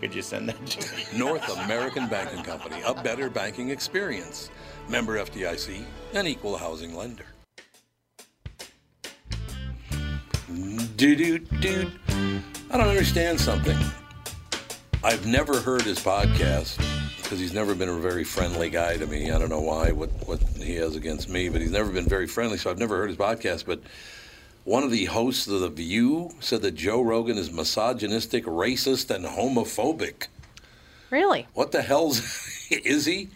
Could 0.00 0.14
you 0.14 0.22
send 0.22 0.48
that 0.48 0.66
to 0.66 0.96
me? 0.96 1.04
North 1.18 1.48
American 1.64 2.08
Banking 2.08 2.42
Company, 2.44 2.80
a 2.86 2.94
better 2.94 3.28
banking 3.28 3.70
experience. 3.70 4.50
Member 4.88 5.18
FDIC, 5.18 5.84
an 6.14 6.26
equal 6.26 6.56
housing 6.56 6.94
lender. 6.94 7.26
Dude, 10.96 11.48
I 12.70 12.76
don't 12.76 12.88
understand 12.88 13.40
something. 13.40 13.76
I've 15.04 15.26
never 15.26 15.60
heard 15.60 15.82
his 15.82 15.98
podcast 15.98 16.76
because 17.22 17.38
he's 17.38 17.52
never 17.52 17.74
been 17.74 17.88
a 17.88 17.98
very 17.98 18.24
friendly 18.24 18.70
guy 18.70 18.96
to 18.96 19.06
me. 19.06 19.30
I 19.30 19.38
don't 19.38 19.50
know 19.50 19.60
why, 19.60 19.92
what, 19.92 20.10
what 20.26 20.40
he 20.56 20.76
has 20.76 20.96
against 20.96 21.28
me, 21.28 21.48
but 21.48 21.60
he's 21.60 21.70
never 21.70 21.90
been 21.92 22.06
very 22.06 22.26
friendly, 22.26 22.56
so 22.56 22.70
I've 22.70 22.78
never 22.78 22.96
heard 22.96 23.10
his 23.10 23.18
podcast. 23.18 23.66
But 23.66 23.80
one 24.64 24.82
of 24.82 24.90
the 24.90 25.06
hosts 25.06 25.46
of 25.48 25.60
The 25.60 25.68
View 25.70 26.30
said 26.40 26.62
that 26.62 26.74
Joe 26.74 27.00
Rogan 27.02 27.38
is 27.38 27.50
misogynistic, 27.50 28.44
racist, 28.44 29.14
and 29.14 29.24
homophobic. 29.24 30.26
Really? 31.10 31.46
What 31.54 31.72
the 31.72 31.82
hell's 31.82 32.18
is 32.70 33.06
he? 33.06 33.28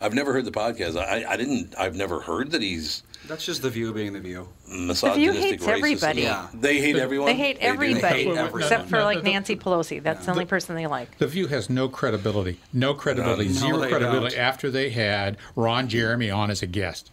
I've 0.00 0.12
never 0.14 0.32
heard 0.34 0.44
the 0.44 0.50
podcast. 0.50 0.98
I, 0.98 1.24
I 1.26 1.36
didn't. 1.36 1.74
I've 1.78 1.94
never 1.96 2.20
heard 2.20 2.50
that 2.50 2.60
he's 2.60 3.02
That's 3.26 3.46
just 3.46 3.62
the 3.62 3.70
view 3.70 3.94
being 3.94 4.12
the 4.12 4.20
view. 4.20 4.46
misogynistic, 4.68 5.42
hates 5.42 5.64
racist. 5.64 5.68
everybody. 5.78 6.22
Yeah. 6.22 6.48
They 6.52 6.78
hate 6.80 6.96
everyone. 6.96 7.28
They 7.28 7.36
hate 7.36 7.58
do. 7.60 7.66
everybody 7.66 8.24
hate 8.24 8.36
everyone. 8.36 8.60
except 8.60 8.90
for 8.90 9.02
like 9.02 9.22
Nancy 9.22 9.56
Pelosi. 9.56 10.02
That's 10.02 10.26
the 10.26 10.32
only 10.32 10.44
person 10.44 10.74
they 10.76 10.86
like. 10.86 11.16
The 11.16 11.26
View 11.28 11.46
has 11.46 11.70
no 11.70 11.88
credibility. 11.88 12.60
No 12.74 12.92
credibility. 12.92 13.46
None. 13.46 13.54
Zero 13.54 13.78
No, 13.78 13.88
credibility 13.88 14.34
don't. 14.36 14.44
after 14.44 14.70
they 14.70 14.90
had 14.90 15.38
Ron 15.56 15.88
Jeremy 15.88 16.30
on 16.30 16.50
as 16.50 16.60
a 16.60 16.66
guest. 16.66 17.10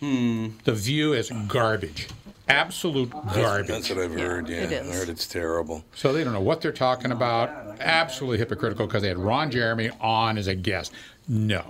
Hmm. 0.00 0.48
The 0.64 0.72
View 0.72 1.12
is 1.12 1.30
garbage. 1.48 2.08
Absolute 2.48 3.10
garbage. 3.10 3.68
That's 3.68 3.88
what 3.90 3.98
I've 3.98 4.12
heard. 4.14 4.48
Yeah, 4.48 4.56
it 4.58 4.72
I 4.72 4.86
is. 4.86 4.98
heard 4.98 5.08
it's 5.08 5.26
terrible. 5.26 5.84
So 5.94 6.12
they 6.12 6.24
don't 6.24 6.34
know 6.34 6.40
what 6.40 6.60
they're 6.60 6.72
talking 6.72 7.10
about. 7.10 7.50
Absolutely 7.80 8.38
hypocritical 8.38 8.86
because 8.86 9.02
they 9.02 9.08
had 9.08 9.18
Ron 9.18 9.50
Jeremy 9.50 9.90
on 10.00 10.36
as 10.36 10.46
a 10.46 10.54
guest. 10.54 10.92
No, 11.26 11.64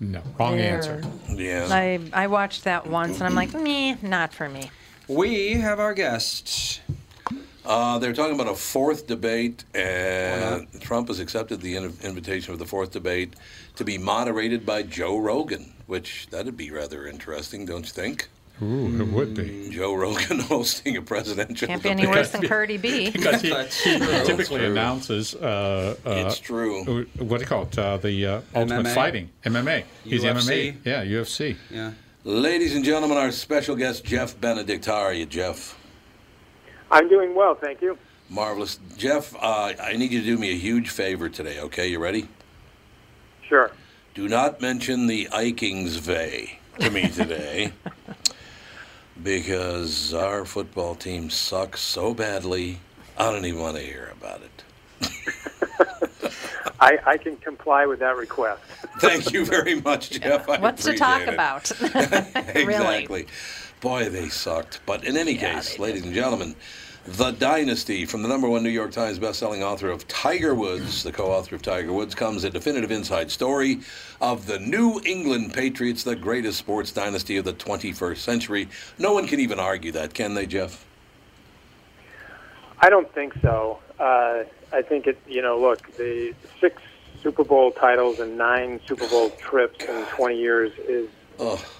no, 0.00 0.20
wrong 0.38 0.56
They're- 0.56 0.74
answer. 0.74 1.02
Yeah. 1.32 1.68
I 1.70 2.00
I 2.12 2.26
watched 2.26 2.64
that 2.64 2.86
once 2.88 3.18
and 3.18 3.24
I'm 3.28 3.34
like, 3.36 3.54
meh, 3.54 3.96
not 4.02 4.34
for 4.34 4.48
me. 4.48 4.70
We 5.08 5.52
have 5.52 5.78
our 5.78 5.94
guests. 5.94 6.80
Uh, 7.64 7.98
they're 7.98 8.12
talking 8.12 8.34
about 8.34 8.46
a 8.52 8.54
fourth 8.54 9.08
debate, 9.08 9.64
and 9.74 10.68
Trump 10.80 11.08
has 11.08 11.18
accepted 11.18 11.60
the 11.60 11.74
in- 11.76 11.96
invitation 12.02 12.52
for 12.54 12.58
the 12.58 12.66
fourth 12.66 12.92
debate 12.92 13.34
to 13.74 13.84
be 13.84 13.98
moderated 13.98 14.64
by 14.64 14.82
Joe 14.84 15.18
Rogan, 15.18 15.72
which 15.86 16.28
that'd 16.30 16.56
be 16.56 16.70
rather 16.70 17.06
interesting, 17.08 17.64
don't 17.66 17.84
you 17.84 17.90
think? 17.92 18.28
Ooh, 18.62 19.02
it 19.02 19.08
would 19.08 19.34
be. 19.34 19.68
Joe 19.70 19.94
Rogan 19.94 20.38
hosting 20.40 20.96
a 20.96 21.02
presidential 21.02 21.68
Can't 21.68 21.82
be 21.82 21.90
debate. 21.90 22.04
any 22.06 22.16
worse 22.16 22.30
than 22.30 22.46
Cardi 22.48 22.78
B. 22.78 23.10
Because 23.10 23.42
he, 23.42 23.50
That's 23.50 23.82
he 23.84 23.98
true. 23.98 24.24
typically 24.24 24.60
true. 24.60 24.70
announces 24.70 25.34
uh, 25.34 25.96
uh, 26.06 26.10
It's 26.10 26.38
true. 26.38 27.04
what 27.18 27.36
do 27.38 27.42
you 27.42 27.46
call 27.46 27.64
it? 27.64 27.78
Uh, 27.78 27.98
the 27.98 28.26
uh, 28.26 28.40
Ultimate 28.54 28.86
MMA? 28.86 28.94
Fighting, 28.94 29.30
MMA. 29.44 29.84
He's 30.04 30.22
UFC? 30.24 30.72
MMA. 30.72 30.76
Yeah, 30.84 31.04
UFC. 31.04 31.56
Yeah. 31.70 31.92
Ladies 32.24 32.74
and 32.74 32.84
gentlemen, 32.84 33.18
our 33.18 33.30
special 33.30 33.76
guest, 33.76 34.04
Jeff 34.04 34.40
Benedict. 34.40 34.86
How 34.86 34.94
are 35.02 35.12
you, 35.12 35.26
Jeff? 35.26 35.78
I'm 36.90 37.08
doing 37.08 37.34
well, 37.34 37.54
thank 37.54 37.82
you. 37.82 37.98
Marvelous. 38.30 38.80
Jeff, 38.96 39.34
uh, 39.36 39.74
I 39.80 39.96
need 39.96 40.10
you 40.12 40.20
to 40.20 40.26
do 40.26 40.38
me 40.38 40.50
a 40.50 40.56
huge 40.56 40.88
favor 40.90 41.28
today, 41.28 41.60
okay? 41.60 41.88
You 41.88 41.98
ready? 41.98 42.26
Sure. 43.48 43.70
Do 44.14 44.28
not 44.28 44.60
mention 44.62 45.06
the 45.06 45.26
Ikingsvey 45.26 46.50
to 46.80 46.90
me 46.90 47.08
today 47.08 47.72
because 49.26 50.14
our 50.14 50.44
football 50.44 50.94
team 50.94 51.30
sucks 51.30 51.80
so 51.80 52.14
badly, 52.14 52.78
I 53.18 53.32
don't 53.32 53.44
even 53.44 53.60
want 53.60 53.76
to 53.76 53.82
hear 53.82 54.12
about 54.16 54.40
it. 54.40 56.32
I, 56.80 56.98
I 57.04 57.16
can 57.16 57.36
comply 57.38 57.86
with 57.86 57.98
that 57.98 58.16
request. 58.16 58.62
Thank 59.00 59.32
you 59.32 59.44
very 59.44 59.80
much, 59.80 60.10
Jeff. 60.10 60.48
I 60.48 60.60
What's 60.60 60.84
to 60.84 60.94
talk 60.94 61.22
it. 61.22 61.28
about? 61.34 61.72
really? 61.80 62.62
exactly. 62.62 63.26
Boy, 63.80 64.08
they 64.10 64.28
sucked. 64.28 64.78
But 64.86 65.02
in 65.02 65.16
any 65.16 65.34
case, 65.34 65.80
ladies 65.80 66.04
and 66.04 66.14
gentlemen, 66.14 66.54
The 67.08 67.30
Dynasty 67.30 68.04
from 68.04 68.22
the 68.22 68.28
number 68.28 68.48
one 68.48 68.64
New 68.64 68.68
York 68.68 68.90
Times 68.90 69.20
bestselling 69.20 69.62
author 69.62 69.88
of 69.90 70.08
Tiger 70.08 70.56
Woods, 70.56 71.04
the 71.04 71.12
co 71.12 71.30
author 71.30 71.54
of 71.54 71.62
Tiger 71.62 71.92
Woods, 71.92 72.16
comes 72.16 72.42
a 72.42 72.50
definitive 72.50 72.90
inside 72.90 73.30
story 73.30 73.78
of 74.20 74.46
the 74.46 74.58
New 74.58 75.00
England 75.06 75.54
Patriots, 75.54 76.02
the 76.02 76.16
greatest 76.16 76.58
sports 76.58 76.90
dynasty 76.90 77.36
of 77.36 77.44
the 77.44 77.52
21st 77.52 78.16
century. 78.16 78.68
No 78.98 79.12
one 79.12 79.28
can 79.28 79.38
even 79.38 79.60
argue 79.60 79.92
that, 79.92 80.14
can 80.14 80.34
they, 80.34 80.46
Jeff? 80.46 80.84
I 82.80 82.90
don't 82.90 83.12
think 83.14 83.34
so. 83.40 83.78
Uh, 84.00 84.42
I 84.72 84.82
think 84.82 85.06
it. 85.06 85.16
You 85.28 85.42
know, 85.42 85.60
look, 85.60 85.96
the 85.96 86.34
six 86.60 86.82
Super 87.22 87.44
Bowl 87.44 87.70
titles 87.70 88.18
and 88.18 88.36
nine 88.36 88.80
Super 88.84 89.06
Bowl 89.08 89.30
trips 89.30 89.84
in 89.84 90.04
20 90.06 90.36
years 90.36 90.72
is 90.88 91.08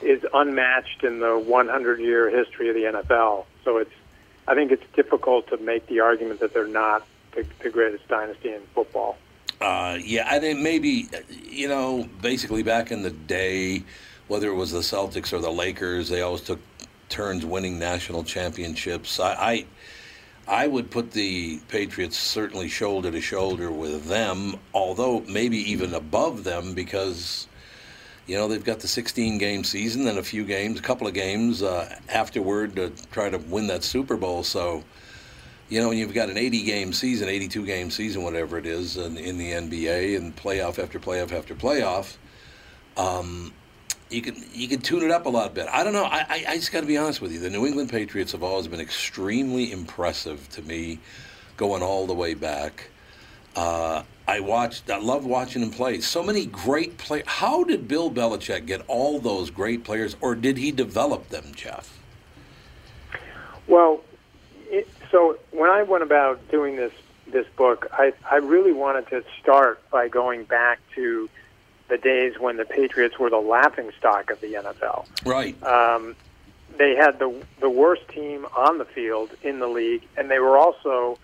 is 0.03 0.25
unmatched 0.35 1.03
in 1.03 1.19
the 1.19 1.37
100 1.37 1.99
year 1.99 2.31
history 2.31 2.69
of 2.69 2.77
the 2.77 3.03
NFL. 3.03 3.47
So 3.65 3.79
it's. 3.79 3.91
I 4.49 4.55
think 4.55 4.71
it's 4.71 4.85
difficult 4.95 5.49
to 5.49 5.57
make 5.59 5.87
the 5.87 6.01
argument 6.01 6.41
that 6.41 6.55
they're 6.55 6.69
not 6.69 7.07
the, 7.33 7.47
the 7.63 7.71
greatest 7.71 8.07
dynasty 8.09 8.53
in 8.53 8.63
football. 8.75 9.17
Uh, 9.61 9.99
yeah, 10.03 10.29
I 10.31 10.39
think 10.39 10.61
maybe, 10.61 11.09
you 11.45 11.69
know, 11.69 12.09
basically 12.21 12.63
back 12.63 12.91
in 12.91 13.03
the 13.03 13.11
day, 13.11 13.83
whether 14.29 14.49
it 14.49 14.55
was 14.55 14.73
the 14.73 14.81
Celtics 14.81 15.33
or 15.33 15.39
the 15.39 15.51
Lakers, 15.51 16.09
they 16.09 16.23
always 16.23 16.43
took 16.43 16.61
turns 17.09 17.47
winning 17.47 17.79
national 17.79 18.25
championships. 18.25 19.19
I, 19.19 19.33
I, 19.33 19.67
I 20.65 20.67
would 20.67 20.91
put 20.91 21.13
the 21.13 21.59
Patriots 21.69 22.17
certainly 22.17 22.69
shoulder 22.69 23.11
to 23.11 23.21
shoulder 23.21 23.71
with 23.71 24.05
them, 24.07 24.57
although 24.75 25.21
maybe 25.21 25.59
even 25.71 25.95
above 25.95 26.45
them 26.45 26.75
because, 26.75 27.47
you 28.27 28.37
know, 28.37 28.49
they've 28.49 28.65
got 28.65 28.81
the 28.81 28.89
16 28.89 29.39
game 29.39 29.63
season 29.63 30.07
and 30.09 30.19
a 30.19 30.23
few 30.23 30.45
games, 30.45 30.79
a 30.79 30.83
couple 30.83 31.07
of 31.07 31.15
games 31.15 31.63
uh, 31.63 31.97
afterward 32.09 32.77
to 32.77 32.91
try 33.13 33.31
to 33.31 33.39
win 33.39 33.69
that 33.69 33.85
Super 33.85 34.17
Bowl. 34.17 34.43
So, 34.43 34.83
you 35.69 35.81
know, 35.81 35.93
you've 35.93 36.15
got 36.15 36.29
an 36.29 36.37
80 36.37 36.65
game 36.65 36.93
season, 36.93 37.29
82 37.29 37.65
game 37.65 37.91
season, 37.91 38.23
whatever 38.23 38.59
it 38.59 38.67
is, 38.67 38.97
in, 38.97 39.17
in 39.17 39.39
the 39.39 39.53
NBA 39.53 40.17
and 40.17 40.35
playoff 40.35 40.83
after 40.83 40.99
playoff 40.99 41.33
after 41.33 41.55
playoff, 41.55 42.17
um, 42.97 43.53
you 44.11 44.23
can 44.23 44.37
you 44.53 44.69
can 44.69 44.81
tune 44.81 45.03
it 45.03 45.11
up 45.11 45.27
a 45.27 45.29
lot 45.29 45.55
better. 45.55 45.71
I 45.73 45.83
don't 45.83 45.93
know. 45.93 46.05
I, 46.05 46.19
I, 46.29 46.45
I 46.49 46.57
just 46.57 46.73
got 46.73 46.81
to 46.81 46.87
be 46.87 46.97
honest 46.97 47.21
with 47.21 47.33
you. 47.33 47.41
The 47.41 47.51
New 47.51 47.67
England 47.67 47.91
Patriots 47.91 48.33
have 48.33 48.43
always 48.43 48.69
been 48.69 48.81
extremely 48.81 49.73
impressive 49.73 50.49
to 50.51 50.63
me, 50.63 51.01
going 51.57 51.83
all 51.83 52.07
the 52.07 52.15
way 52.15 52.35
back. 52.35 52.91
Uh, 53.57 54.03
I 54.29 54.41
watched. 54.41 54.91
I 54.91 54.99
loved 54.99 55.27
watching 55.27 55.63
them 55.63 55.71
play. 55.71 56.01
So 56.01 56.23
many 56.23 56.47
great 56.47 56.99
players. 56.99 57.25
How 57.27 57.65
did 57.65 57.89
Bill 57.89 58.11
Belichick 58.11 58.67
get 58.67 58.83
all 58.87 59.19
those 59.19 59.51
great 59.51 59.83
players, 59.83 60.15
or 60.21 60.35
did 60.35 60.59
he 60.59 60.71
develop 60.71 61.31
them, 61.31 61.53
Jeff? 61.55 61.99
Well, 63.67 64.03
it, 64.67 64.89
so 65.11 65.39
when 65.53 65.71
I 65.71 65.83
went 65.83 66.03
about 66.03 66.49
doing 66.51 66.77
this 66.77 66.93
this 67.27 67.47
book, 67.57 67.89
I 67.93 68.13
I 68.31 68.37
really 68.37 68.73
wanted 68.73 69.09
to 69.09 69.25
start 69.41 69.81
by 69.91 70.09
going 70.09 70.45
back 70.45 70.81
to 70.95 71.31
the 71.89 71.97
days 71.97 72.39
when 72.39 72.57
the 72.57 72.65
Patriots 72.65 73.19
were 73.19 73.31
the 73.31 73.39
laughing 73.39 73.91
stock 73.99 74.31
of 74.31 74.41
the 74.41 74.55
NFL. 74.55 75.07
Right. 75.25 75.61
Um, 75.63 76.17
they 76.77 76.95
had 76.95 77.19
the 77.19 77.43
the 77.61 77.71
worst 77.71 78.09
team 78.09 78.47
on 78.57 78.79
the 78.79 78.85
field 78.85 79.31
in 79.43 79.61
the 79.61 79.69
league, 79.69 80.03
and 80.17 80.31
they 80.31 80.41
were 80.41 80.59
also 80.59 81.19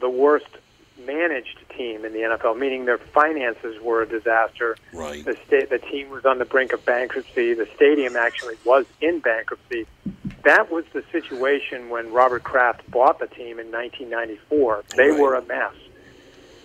the 0.00 0.10
worst 0.10 0.48
managed 1.04 1.58
team 1.76 2.04
in 2.04 2.12
the 2.12 2.20
NFL, 2.20 2.58
meaning 2.58 2.84
their 2.84 2.98
finances 2.98 3.80
were 3.82 4.02
a 4.02 4.08
disaster. 4.08 4.76
Right. 4.92 5.24
The 5.24 5.36
state, 5.46 5.70
the 5.70 5.78
team 5.78 6.10
was 6.10 6.24
on 6.24 6.38
the 6.38 6.44
brink 6.44 6.72
of 6.72 6.84
bankruptcy. 6.84 7.54
The 7.54 7.68
stadium 7.74 8.16
actually 8.16 8.56
was 8.64 8.86
in 9.00 9.20
bankruptcy. 9.20 9.86
That 10.44 10.70
was 10.70 10.84
the 10.92 11.02
situation 11.12 11.90
when 11.90 12.12
Robert 12.12 12.44
Kraft 12.44 12.88
bought 12.90 13.18
the 13.18 13.26
team 13.26 13.58
in 13.58 13.70
1994. 13.70 14.84
They 14.96 15.10
Right. 15.10 15.20
were 15.20 15.34
a 15.34 15.42
mess. 15.42 15.74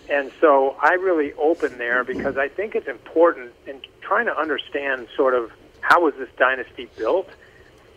And 0.08 0.30
so 0.40 0.76
I 0.80 0.94
really 0.94 1.32
open 1.34 1.78
there 1.78 2.04
mm-hmm. 2.04 2.16
because 2.16 2.36
I 2.36 2.48
think 2.48 2.74
it's 2.74 2.88
important 2.88 3.52
in 3.66 3.80
trying 4.00 4.26
to 4.26 4.36
understand 4.38 5.08
sort 5.16 5.34
of 5.34 5.50
how 5.80 6.02
was 6.02 6.14
this 6.18 6.28
dynasty 6.36 6.88
built. 6.96 7.28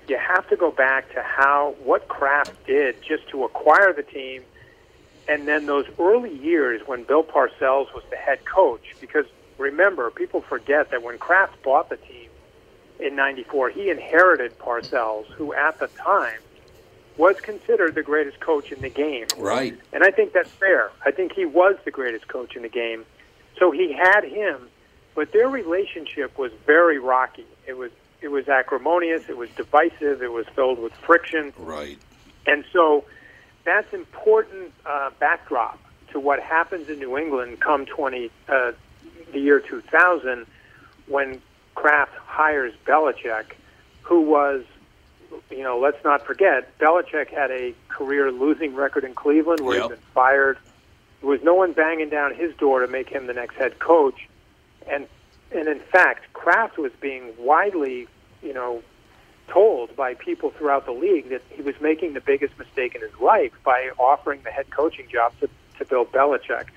You 0.08 0.18
have 0.18 0.48
to 0.50 0.56
go 0.56 0.72
back 0.72 1.12
to 1.14 1.22
how 1.22 1.76
what 1.84 2.08
Kraft 2.08 2.54
did 2.68 3.02
just 3.02 3.28
to 3.30 3.44
acquire 3.44 3.92
the 3.92 4.04
team, 4.04 4.44
and 5.28 5.48
then 5.48 5.66
those 5.66 5.86
early 6.00 6.36
years 6.38 6.82
when 6.86 7.04
Bill 7.04 7.24
Parcells 7.24 7.94
was 7.94 8.04
the 8.10 8.16
head 8.16 8.46
coach. 8.46 8.96
Because 9.02 9.26
remember, 9.58 10.10
people 10.12 10.42
forget 10.42 10.92
that 10.92 11.04
when 11.04 11.18
Kraft 11.18 11.62
bought 11.64 11.90
the 11.90 11.98
team 11.98 12.30
in 13.00 13.16
'94, 13.16 13.70
he 13.70 13.90
inherited 13.90 14.58
Parcells, 14.60 15.26
who 15.28 15.54
at 15.54 15.80
the 15.80 15.88
time 15.88 16.40
was 17.18 17.40
considered 17.40 17.96
the 17.96 18.04
greatest 18.04 18.40
coach 18.40 18.72
in 18.72 18.82
the 18.82 18.90
game. 18.90 19.26
Right. 19.38 19.78
And 19.94 20.04
I 20.04 20.12
think 20.12 20.34
that's 20.34 20.50
fair. 20.50 20.92
I 21.06 21.12
think 21.12 21.32
he 21.34 21.46
was 21.46 21.76
the 21.86 21.92
greatest 21.92 22.28
coach 22.28 22.56
in 22.56 22.62
the 22.62 22.70
game. 22.70 23.06
So 23.58 23.72
he 23.72 23.94
had 23.94 24.26
him, 24.26 24.68
but 25.16 25.32
their 25.32 25.48
relationship 25.48 26.38
was 26.38 26.52
very 26.66 27.00
rocky. 27.00 27.46
It 27.66 27.78
was 27.78 27.92
it 28.22 28.30
was 28.30 28.48
acrimonious, 28.48 29.30
it 29.30 29.38
was 29.38 29.50
divisive, 29.52 30.24
it 30.24 30.32
was 30.32 30.46
filled 30.56 30.80
with 30.80 30.94
friction. 30.94 31.54
Right. 31.58 31.98
And 32.48 32.66
so 32.74 33.06
that's 33.66 33.92
important 33.94 34.72
uh, 34.86 35.10
backdrop 35.20 35.80
to 36.12 36.20
what 36.20 36.40
happens 36.42 36.88
in 36.88 37.00
New 37.00 37.18
England 37.18 37.60
come 37.60 37.86
20 37.86 38.32
uh, 38.48 38.72
the 39.34 39.40
year 39.40 39.60
2000 39.60 40.46
when 41.08 41.42
Kraft 41.74 42.14
hires 42.16 42.74
Belichick, 42.86 43.46
who 44.04 44.22
was 44.22 44.64
you 45.50 45.64
know, 45.64 45.78
let's 45.80 46.02
not 46.04 46.26
forget, 46.26 46.78
Belichick 46.80 47.30
had 47.30 47.52
a 47.52 47.74
career 47.90 48.32
losing 48.32 48.76
record 48.76 49.04
in 49.04 49.14
Cleveland 49.14 49.62
where 49.62 49.80
Yep. 49.80 49.84
he'd 49.84 49.96
been 49.96 50.06
fired. 50.14 50.58
There 51.20 51.30
was 51.30 51.42
no 51.44 51.56
one 51.56 51.74
banging 51.74 52.10
down 52.10 52.34
his 52.36 52.56
door 52.56 52.80
to 52.82 52.88
make 52.88 53.10
him 53.10 53.28
the 53.28 53.34
next 53.34 53.56
head 53.56 53.80
coach. 53.80 54.28
And 54.88 55.08
and 55.52 55.68
in 55.68 55.80
fact, 55.80 56.34
Kraft 56.34 56.78
was 56.78 56.92
being 57.00 57.34
widely, 57.38 58.08
you 58.42 58.54
know, 58.54 58.84
told 59.48 59.96
by 59.96 60.14
people 60.14 60.50
throughout 60.52 60.86
the 60.86 60.92
league 60.92 61.30
that 61.30 61.42
he 61.50 61.62
was 61.62 61.76
making 61.80 62.14
the 62.14 62.22
biggest 62.22 62.58
mistake 62.58 62.96
in 62.96 63.02
his 63.02 63.20
life 63.20 63.52
by 63.64 63.92
offering 63.98 64.42
the 64.44 64.52
head 64.52 64.70
coaching 64.70 65.08
job 65.08 65.34
to, 65.40 65.50
to 65.78 65.86
Bill 65.86 66.06
Belichick. 66.06 66.68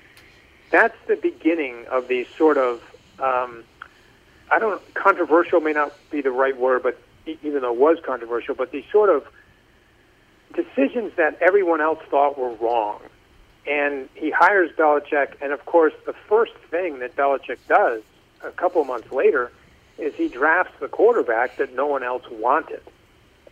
That's 0.71 0.95
the 1.07 1.15
beginning 1.15 1.85
of 1.89 2.07
these 2.07 2.27
sort 2.37 2.57
of, 2.57 2.81
um, 3.19 3.63
I 4.51 4.59
don't, 4.59 4.81
controversial 4.93 5.59
may 5.61 5.73
not 5.73 5.93
be 6.11 6.21
the 6.21 6.31
right 6.31 6.55
word, 6.55 6.83
but 6.83 6.99
even 7.25 7.61
though 7.61 7.73
it 7.73 7.79
was 7.79 7.97
controversial, 8.05 8.55
but 8.55 8.71
these 8.71 8.85
sort 8.91 9.09
of 9.09 9.27
decisions 10.53 11.13
that 11.17 11.37
everyone 11.41 11.81
else 11.81 11.99
thought 12.09 12.37
were 12.37 12.53
wrong. 12.55 13.01
And 13.67 14.09
he 14.15 14.31
hires 14.31 14.71
Belichick, 14.71 15.33
and 15.41 15.51
of 15.51 15.65
course, 15.65 15.93
the 16.05 16.13
first 16.13 16.53
thing 16.71 16.99
that 16.99 17.15
Belichick 17.15 17.59
does 17.67 18.01
a 18.43 18.51
couple 18.51 18.83
months 18.83 19.11
later 19.11 19.51
is 19.99 20.13
he 20.15 20.27
drafts 20.27 20.73
the 20.79 20.87
quarterback 20.87 21.57
that 21.57 21.75
no 21.75 21.87
one 21.87 22.03
else 22.03 22.23
wanted. 22.31 22.81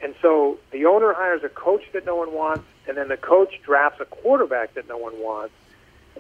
And 0.02 0.14
so 0.22 0.58
the 0.72 0.86
owner 0.86 1.14
hires 1.14 1.42
a 1.44 1.50
coach 1.50 1.84
that 1.94 2.06
no 2.06 2.16
one 2.16 2.34
wants, 2.34 2.66
and 2.88 2.98
then 2.98 3.10
the 3.10 3.18
coach 3.18 3.60
drafts 3.64 4.00
a 4.00 4.06
quarterback 4.06 4.76
that 4.76 4.88
no 4.88 4.98
one 4.98 5.20
wants. 5.20 5.54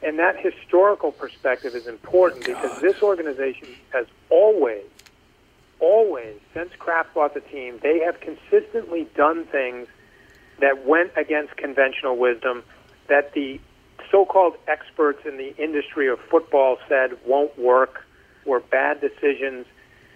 And 0.03 0.19
that 0.19 0.35
historical 0.37 1.11
perspective 1.11 1.75
is 1.75 1.87
important 1.87 2.47
oh, 2.47 2.53
because 2.53 2.81
this 2.81 3.01
organization 3.01 3.69
has 3.91 4.05
always, 4.29 4.85
always, 5.79 6.35
since 6.53 6.71
Kraft 6.77 7.13
bought 7.13 7.33
the 7.33 7.41
team, 7.41 7.79
they 7.81 7.99
have 7.99 8.19
consistently 8.19 9.07
done 9.15 9.45
things 9.45 9.87
that 10.59 10.85
went 10.85 11.11
against 11.15 11.55
conventional 11.57 12.17
wisdom 12.17 12.63
that 13.09 13.33
the 13.33 13.59
so-called 14.11 14.55
experts 14.67 15.19
in 15.25 15.37
the 15.37 15.55
industry 15.57 16.07
of 16.07 16.19
football 16.31 16.77
said 16.87 17.11
won't 17.25 17.57
work, 17.57 18.05
were 18.45 18.59
bad 18.59 19.01
decisions. 19.01 19.65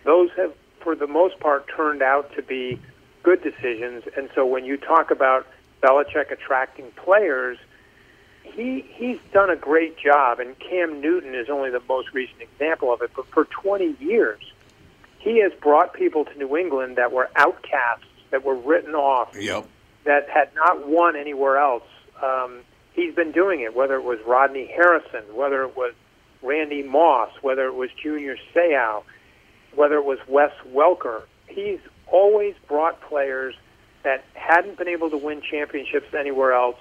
Those 0.04 0.30
have, 0.38 0.54
for 0.82 0.96
the 0.96 1.08
most 1.08 1.40
part, 1.40 1.66
turned 1.76 2.02
out 2.02 2.34
to 2.36 2.42
be 2.42 2.80
good 3.24 3.42
decisions. 3.44 4.04
And 4.18 4.30
so 4.34 4.46
when 4.46 4.66
you 4.66 4.78
talk 4.78 5.12
about 5.12 5.46
Belichick 5.82 6.32
attracting 6.32 6.92
players, 6.96 7.58
he 8.44 8.82
he's 8.96 9.20
done 9.32 9.50
a 9.50 9.56
great 9.56 9.98
job. 9.98 10.40
And 10.40 10.58
Cam 10.60 11.02
Newton 11.02 11.36
is 11.36 11.50
only 11.50 11.70
the 11.70 11.82
most 11.88 12.10
recent 12.14 12.42
example 12.42 12.92
of 12.94 13.02
it. 13.02 13.12
But 13.16 13.28
for 13.28 13.46
20 13.46 13.96
years, 14.00 14.42
he 15.20 15.40
has 15.42 15.52
brought 15.62 15.94
people 15.94 16.26
to 16.26 16.38
New 16.38 16.58
England 16.58 16.96
that 16.98 17.12
were 17.12 17.30
outcasts, 17.36 18.06
that 18.32 18.44
were 18.44 18.56
written 18.56 18.96
off, 18.96 19.36
Yep. 19.38 19.66
that 20.06 20.28
had 20.30 20.50
not 20.56 20.88
won 20.88 21.16
anywhere 21.16 21.58
else. 21.58 21.84
Um, 22.22 22.62
he's 22.94 23.14
been 23.14 23.32
doing 23.32 23.62
it, 23.62 23.76
whether 23.76 23.96
it 23.96 24.04
was 24.04 24.20
Rodney 24.26 24.66
Harrison, 24.66 25.24
whether 25.36 25.62
it 25.64 25.76
was 25.78 25.94
Randy 26.42 26.82
Moss, 26.82 27.30
whether 27.42 27.68
it 27.68 27.76
was 27.76 27.92
Junior 28.02 28.36
Seau, 28.54 29.04
whether 29.76 29.96
it 29.96 30.06
was 30.06 30.20
Wes 30.28 30.52
Welker. 30.74 31.24
He's 31.48 31.80
always 32.08 32.56
brought 32.68 33.02
players 33.02 33.56
that 34.04 34.24
hadn't 34.34 34.78
been 34.78 34.88
able 34.88 35.10
to 35.10 35.18
win 35.18 35.42
championships 35.42 36.14
anywhere 36.14 36.54
else, 36.54 36.78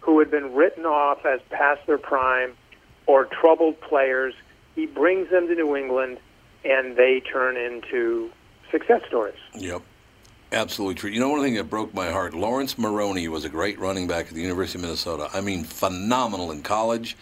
who 0.00 0.18
had 0.18 0.30
been 0.30 0.54
written 0.54 0.86
off 0.86 1.24
as 1.26 1.40
past 1.50 1.86
their 1.86 1.98
prime 1.98 2.54
or 3.06 3.26
troubled 3.26 3.80
players. 3.80 4.34
He 4.74 4.86
brings 4.86 5.30
them 5.30 5.48
to 5.48 5.54
New 5.54 5.76
England, 5.76 6.18
and 6.64 6.96
they 6.96 7.20
turn 7.20 7.56
into 7.56 8.30
success 8.70 9.02
stories. 9.08 9.38
Yep. 9.54 9.82
Absolutely 10.52 10.96
true. 10.96 11.10
You 11.10 11.20
know, 11.20 11.28
one 11.28 11.42
thing 11.42 11.54
that 11.54 11.70
broke 11.70 11.94
my 11.94 12.10
heart 12.10 12.34
Laurence 12.34 12.76
Maroney 12.76 13.28
was 13.28 13.44
a 13.44 13.48
great 13.48 13.78
running 13.78 14.08
back 14.08 14.26
at 14.26 14.34
the 14.34 14.40
University 14.40 14.78
of 14.78 14.82
Minnesota. 14.82 15.28
I 15.32 15.40
mean, 15.40 15.62
phenomenal 15.62 16.50
in 16.50 16.62
college. 16.62 17.16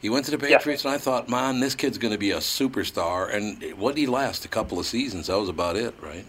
He 0.00 0.08
went 0.08 0.24
to 0.26 0.30
the 0.30 0.38
Patriots, 0.38 0.84
and 0.84 0.94
I 0.94 0.98
thought, 0.98 1.28
man, 1.28 1.60
this 1.60 1.74
kid's 1.74 1.98
going 1.98 2.12
to 2.12 2.18
be 2.18 2.30
a 2.30 2.38
superstar. 2.38 3.32
And 3.34 3.78
what 3.78 3.94
did 3.94 4.00
he 4.00 4.06
last? 4.06 4.44
A 4.46 4.48
couple 4.48 4.78
of 4.78 4.86
seasons. 4.86 5.26
That 5.26 5.38
was 5.38 5.50
about 5.50 5.76
it, 5.76 5.94
right? 6.00 6.24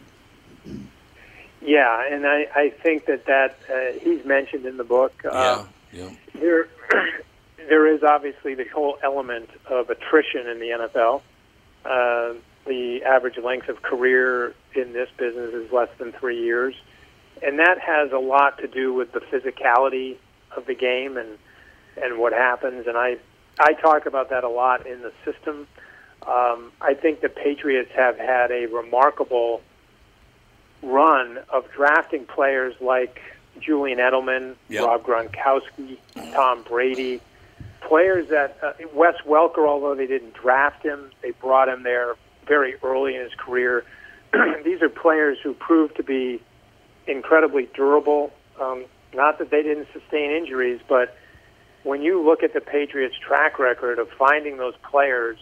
Yeah, 1.61 2.05
and 2.11 2.25
I, 2.27 2.47
I 2.53 2.69
think 2.69 3.05
that 3.05 3.25
that 3.27 3.57
uh, 3.71 3.99
he's 3.99 4.25
mentioned 4.25 4.65
in 4.65 4.77
the 4.77 4.83
book. 4.83 5.13
Uh, 5.23 5.65
yeah. 5.93 6.09
There, 6.33 6.67
there 7.57 7.87
is 7.87 8.03
obviously 8.03 8.55
the 8.55 8.65
whole 8.65 8.97
element 9.03 9.49
of 9.67 9.89
attrition 9.89 10.47
in 10.47 10.59
the 10.59 10.89
NFL. 10.89 11.21
Uh, 11.85 12.39
the 12.65 13.03
average 13.03 13.37
length 13.37 13.69
of 13.69 13.81
career 13.81 14.53
in 14.75 14.93
this 14.93 15.09
business 15.17 15.53
is 15.53 15.71
less 15.71 15.89
than 15.97 16.11
three 16.11 16.43
years, 16.43 16.75
and 17.41 17.59
that 17.59 17.79
has 17.79 18.11
a 18.11 18.19
lot 18.19 18.57
to 18.59 18.67
do 18.67 18.93
with 18.93 19.11
the 19.13 19.19
physicality 19.19 20.17
of 20.55 20.65
the 20.65 20.75
game 20.75 21.15
and 21.17 21.37
and 22.01 22.17
what 22.17 22.33
happens. 22.33 22.87
And 22.87 22.97
I 22.97 23.17
I 23.59 23.73
talk 23.73 24.05
about 24.05 24.29
that 24.29 24.43
a 24.43 24.49
lot 24.49 24.87
in 24.87 25.01
the 25.01 25.11
system. 25.25 25.67
Um, 26.27 26.71
I 26.81 26.93
think 26.93 27.21
the 27.21 27.29
Patriots 27.29 27.91
have 27.95 28.17
had 28.17 28.51
a 28.51 28.67
remarkable 28.67 29.61
run 30.83 31.39
of 31.49 31.69
drafting 31.71 32.25
players 32.25 32.75
like 32.79 33.19
Julian 33.59 33.99
Edelman, 33.99 34.55
Yep. 34.69 34.85
Rob 34.85 35.03
Gronkowski, 35.03 35.97
Tom 36.33 36.63
Brady, 36.63 37.21
players 37.81 38.29
that 38.29 38.57
uh, 38.63 38.73
Wes 38.93 39.15
Welker, 39.27 39.67
although 39.67 39.95
they 39.95 40.07
didn't 40.07 40.33
draft 40.33 40.83
him, 40.83 41.11
they 41.21 41.31
brought 41.31 41.67
him 41.69 41.83
there 41.83 42.15
very 42.47 42.75
early 42.83 43.15
in 43.15 43.21
his 43.21 43.33
career. 43.35 43.83
These 44.63 44.81
are 44.81 44.89
players 44.89 45.37
who 45.43 45.53
proved 45.53 45.97
to 45.97 46.03
be 46.03 46.41
incredibly 47.07 47.67
durable. 47.73 48.31
Um, 48.59 48.85
not 49.13 49.39
that 49.39 49.49
they 49.49 49.61
didn't 49.63 49.87
sustain 49.91 50.31
injuries, 50.31 50.79
but 50.87 51.15
when 51.83 52.01
you 52.01 52.23
look 52.23 52.43
at 52.43 52.53
the 52.53 52.61
Patriots' 52.61 53.15
track 53.17 53.59
record 53.59 53.99
of 53.99 54.09
finding 54.09 54.57
those 54.57 54.75
players 54.89 55.37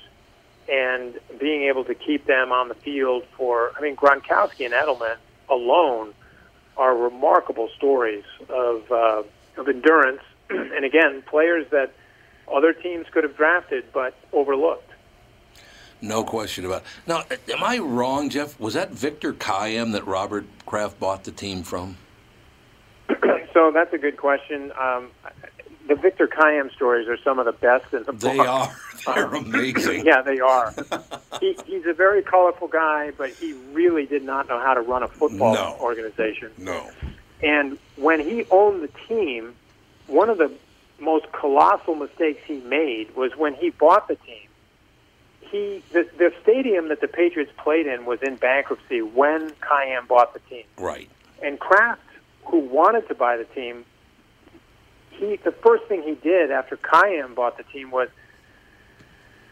and 0.72 1.20
being 1.40 1.64
able 1.64 1.84
to 1.86 1.96
keep 1.96 2.26
them 2.26 2.52
on 2.52 2.68
the 2.68 2.76
field 2.76 3.24
for, 3.36 3.72
I 3.78 3.82
mean, 3.82 3.96
Gronkowski 3.96 4.66
and 4.66 4.74
Edelman 4.74 5.18
alone 5.50 6.14
are 6.78 6.96
remarkable 6.96 7.70
stories 7.76 8.24
of 8.48 8.92
uh, 8.92 9.24
of 9.58 9.68
endurance, 9.68 10.22
and 10.50 10.86
again, 10.86 11.22
players 11.24 11.68
that 11.72 11.92
other 12.52 12.74
teams 12.74 13.06
could 13.12 13.24
have 13.24 13.36
drafted 13.36 13.86
but 13.94 14.16
overlooked. 14.32 14.90
No 16.02 16.24
question 16.24 16.66
about 16.66 16.84
it. 16.84 16.88
Now, 17.06 17.24
am 17.54 17.64
I 17.64 17.78
wrong, 17.80 18.30
Jeff? 18.30 18.58
Was 18.60 18.74
that 18.76 18.92
Victor 18.92 19.34
Kiam 19.34 19.92
that 19.92 20.08
Robert 20.08 20.46
Kraft 20.66 20.98
bought 21.00 21.26
the 21.26 21.32
team 21.32 21.64
from? 21.64 21.98
so 23.54 23.72
that's 23.74 23.94
a 23.94 23.98
good 23.98 24.16
question. 24.16 24.72
Um, 24.80 25.10
the 25.90 25.96
Victor 25.96 26.28
Kiam 26.28 26.72
stories 26.74 27.08
are 27.08 27.18
some 27.18 27.40
of 27.40 27.46
the 27.46 27.52
best 27.52 27.92
in 27.94 28.04
the 28.04 28.14
book. 28.14 28.20
They 28.22 28.38
are. 28.38 28.74
They're 29.06 29.36
um, 29.36 29.46
amazing. 29.46 30.06
yeah, 30.06 30.22
they 30.22 30.40
are. 30.40 30.74
he, 31.42 31.58
he's 31.66 31.86
a 31.88 31.94
very 31.94 32.22
colorful 32.22 32.68
guy, 32.68 33.12
but 33.18 33.32
he 33.32 33.54
really 33.74 34.06
did 34.06 34.24
not 34.24 34.48
know 34.48 34.60
how 34.60 34.76
to 34.76 34.82
run 34.82 35.04
a 35.04 35.08
football 35.08 35.56
No. 35.56 35.78
organization. 35.82 36.52
No. 36.58 36.90
And 37.42 37.78
when 37.96 38.20
he 38.20 38.46
owned 38.52 38.84
the 38.84 38.90
team, 39.08 39.56
one 40.08 40.30
of 40.30 40.38
the 40.38 40.52
most 41.00 41.32
colossal 41.32 41.96
mistakes 41.96 42.42
he 42.46 42.60
made 42.60 43.16
was 43.16 43.36
when 43.36 43.56
he 43.56 43.72
bought 43.72 44.08
the 44.08 44.16
team. 44.16 44.48
He 45.42 45.82
the, 45.92 46.08
the 46.18 46.32
stadium 46.44 46.90
that 46.90 47.02
the 47.02 47.08
Patriots 47.08 47.52
played 47.58 47.88
in 47.88 48.06
was 48.06 48.22
in 48.22 48.36
bankruptcy 48.36 49.02
when 49.02 49.50
Kiam 49.62 50.08
bought 50.08 50.34
the 50.34 50.40
team. 50.42 50.66
Right. 50.78 51.10
And 51.42 51.60
Kraft, 51.60 52.02
who 52.46 52.60
wanted 52.60 53.08
to 53.08 53.16
buy 53.16 53.38
the 53.38 53.46
team, 53.46 53.86
he 55.12 55.38
the 55.38 55.52
first 55.52 55.86
thing 55.86 56.04
he 56.04 56.16
did 56.16 56.52
after 56.52 56.78
Kiam 56.78 57.36
bought 57.36 57.58
the 57.58 57.64
team 57.64 57.92
was 57.92 58.10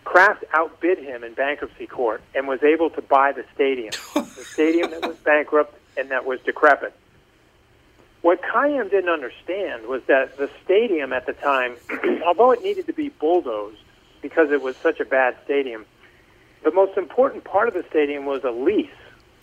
Kraft 0.03 0.45
outbid 0.53 0.99
him 0.99 1.25
in 1.25 1.33
bankruptcy 1.33 1.85
court 1.85 2.21
and 2.33 2.47
was 2.47 2.63
able 2.63 2.89
to 2.91 3.01
buy 3.01 3.33
the 3.33 3.43
stadium, 3.53 3.91
the 4.13 4.45
stadium 4.53 4.91
that 4.91 5.05
was 5.05 5.17
bankrupt 5.17 5.75
and 5.97 6.11
that 6.11 6.25
was 6.25 6.39
decrepit. 6.41 6.93
What 8.21 8.41
Kiam 8.41 8.89
didn't 8.89 9.09
understand 9.09 9.85
was 9.87 10.01
that 10.07 10.37
the 10.37 10.49
stadium 10.63 11.11
at 11.11 11.25
the 11.25 11.33
time, 11.33 11.75
although 12.25 12.51
it 12.51 12.63
needed 12.63 12.87
to 12.87 12.93
be 12.93 13.09
bulldozed 13.09 13.81
because 14.21 14.49
it 14.51 14.61
was 14.61 14.77
such 14.77 14.99
a 14.99 15.05
bad 15.05 15.35
stadium, 15.43 15.85
the 16.63 16.71
most 16.71 16.97
important 16.97 17.43
part 17.43 17.67
of 17.67 17.73
the 17.73 17.83
stadium 17.89 18.25
was 18.25 18.43
a 18.43 18.51
lease 18.51 18.89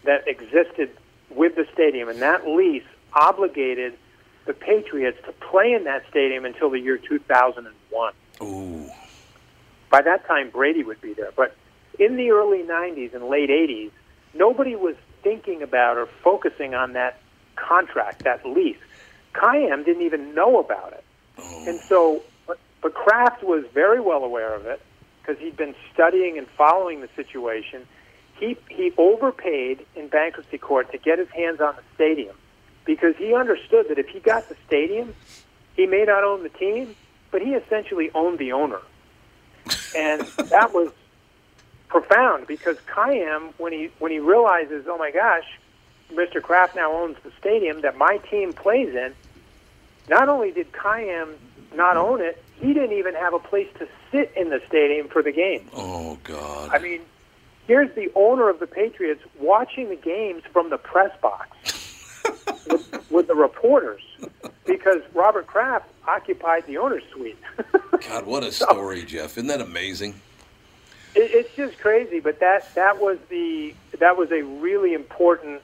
that 0.05 0.27
existed 0.27 0.91
with 1.31 1.57
the 1.57 1.67
stadium, 1.73 2.09
and 2.09 2.21
that 2.23 2.47
lease 2.47 2.85
obligated 3.13 3.95
the 4.47 4.53
Patriots 4.53 5.19
to 5.27 5.33
play 5.33 5.73
in 5.73 5.85
that 5.85 6.05
stadium 6.11 6.45
until 6.45 6.71
the 6.71 6.79
year 6.79 6.99
2001. 6.99 8.13
Ooh. 8.43 8.91
By 9.91 10.03
that 10.03 10.27
time, 10.27 10.51
Brady 10.51 10.83
would 10.83 11.01
be 11.01 11.15
there. 11.15 11.31
But 11.35 11.57
in 11.99 12.17
the 12.17 12.31
early 12.31 12.63
90s 12.63 13.15
and 13.15 13.25
late 13.25 13.51
80s, 13.51 13.91
nobody 14.35 14.77
was 14.77 14.97
thinking 15.23 15.63
about 15.63 15.97
or 15.97 16.07
focusing 16.23 16.75
on 16.75 16.93
that 16.95 17.21
contract, 17.57 18.25
that 18.25 18.45
lease. 18.45 18.77
Kiam 19.35 19.85
didn't 19.85 20.03
even 20.03 20.35
know 20.35 20.59
about 20.59 20.93
it. 20.93 21.05
Oh. 21.39 21.65
And 21.67 21.81
so, 21.81 22.23
but, 22.47 22.59
but 22.83 22.95
Kraft 22.95 23.43
was 23.43 23.65
very 23.73 24.01
well 24.01 24.25
aware 24.25 24.55
of 24.55 24.67
it 24.67 24.81
because 25.21 25.41
he'd 25.41 25.57
been 25.57 25.75
studying 25.93 26.39
and 26.39 26.47
following 26.49 27.01
the 27.01 27.09
situation. 27.17 27.87
He, 28.39 28.57
he 28.69 28.93
overpaid 28.99 29.87
in 29.97 30.09
bankruptcy 30.09 30.59
court 30.59 30.91
to 30.93 30.99
get 30.99 31.19
his 31.19 31.29
hands 31.31 31.61
on 31.61 31.77
the 31.77 31.83
stadium 31.95 32.37
because 32.85 33.17
he 33.17 33.35
understood 33.35 33.89
that 33.89 33.99
if 33.99 34.09
he 34.09 34.21
got 34.21 34.49
the 34.49 34.57
stadium, 34.67 35.15
he 35.77 35.87
may 35.87 36.05
not 36.05 36.25
own 36.25 36.43
the 36.43 36.49
team, 36.51 36.95
but 37.31 37.43
he 37.43 37.55
essentially 37.55 38.11
owned 38.15 38.39
the 38.39 38.53
owner. 38.53 38.81
And 39.97 40.23
that 40.51 40.73
was 40.73 40.93
profound 41.89 42.47
because 42.47 42.77
Kiam, 42.89 43.53
when 43.59 43.73
he 43.73 43.91
when 43.99 44.13
he 44.13 44.19
realizes, 44.19 44.87
oh 44.89 44.99
my 44.99 45.11
gosh, 45.11 45.45
Mr. 46.13 46.43
Kraft 46.43 46.77
now 46.77 46.93
owns 46.93 47.17
the 47.23 47.33
stadium 47.39 47.81
that 47.83 47.97
my 47.97 48.19
team 48.31 48.53
plays 48.53 48.95
in. 48.95 49.15
Not 50.09 50.29
only 50.29 50.53
did 50.53 50.73
Kiam 50.73 51.35
not 51.75 51.97
own 51.97 52.21
it, 52.21 52.43
he 52.57 52.73
didn't 52.73 52.97
even 52.97 53.15
have 53.15 53.33
a 53.33 53.39
place 53.39 53.69
to 53.79 53.89
sit 54.13 54.33
in 54.37 54.51
the 54.51 54.61
stadium 54.69 55.09
for 55.09 55.23
the 55.23 55.33
game. 55.33 55.69
Oh 55.75 56.19
God. 56.25 56.71
I 56.73 56.79
mean, 56.79 57.01
here's 57.67 57.93
the 57.95 58.13
owner 58.15 58.49
of 58.49 58.61
the 58.61 58.67
Patriots 58.67 59.23
watching 59.41 59.89
the 59.89 59.97
games 59.97 60.43
from 60.53 60.71
the 60.71 60.79
press 60.79 61.11
box 61.21 61.57
with, 63.15 63.27
the 63.29 63.35
reporters 63.35 64.03
because 64.65 65.01
Robert 65.15 65.47
Kraft 65.47 65.89
occupied 66.07 66.67
the 66.67 66.79
owner's 66.79 67.03
suite. 67.13 67.39
God, 68.09 68.27
what 68.27 68.43
a 68.43 68.53
story, 68.53 69.05
Jeff! 69.05 69.33
Isn't 69.39 69.47
that 69.47 69.61
amazing? 69.61 70.15
It, 71.15 71.31
it's 71.33 71.55
just 71.57 71.79
crazy, 71.79 72.21
but 72.21 72.41
that 72.41 72.75
that 72.75 73.01
was 73.01 73.19
the 73.29 73.75
that 73.99 74.17
was 74.17 74.31
a 74.33 74.43
really 74.43 74.95
important 74.95 75.63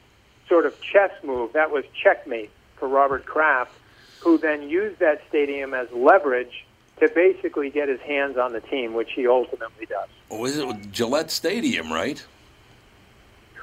sort 0.49 0.67
of 0.67 0.81
chess 0.81 1.11
move. 1.23 1.53
That 1.53 1.71
was 1.71 1.85
checkmate 2.03 2.51
for 2.77 2.89
Robert 2.89 3.27
Kraft, 3.27 3.73
who 4.21 4.39
then 4.39 4.69
used 4.69 4.99
that 5.01 5.23
stadium 5.29 5.75
as 5.75 5.91
leverage 5.93 6.67
to 7.01 7.09
basically 7.09 7.71
get 7.71 7.89
his 7.89 8.01
hands 8.01 8.37
on 8.37 8.53
the 8.53 8.61
team, 8.61 8.95
which 8.95 9.13
he 9.13 9.27
ultimately 9.27 9.87
does. 9.87 10.09
Oh, 10.31 10.39
was 10.39 10.57
it 10.57 10.93
Gillette 10.93 11.31
Stadium, 11.31 11.93
right? 11.93 12.25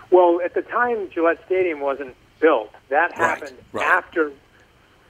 Well, 0.10 0.40
at 0.44 0.54
the 0.54 0.62
time, 0.62 1.10
Gillette 1.10 1.40
Stadium 1.46 1.80
wasn't 1.80 2.16
built. 2.40 2.74
That 2.90 3.14
happened 3.14 3.58
right. 3.72 3.86
after 3.86 4.32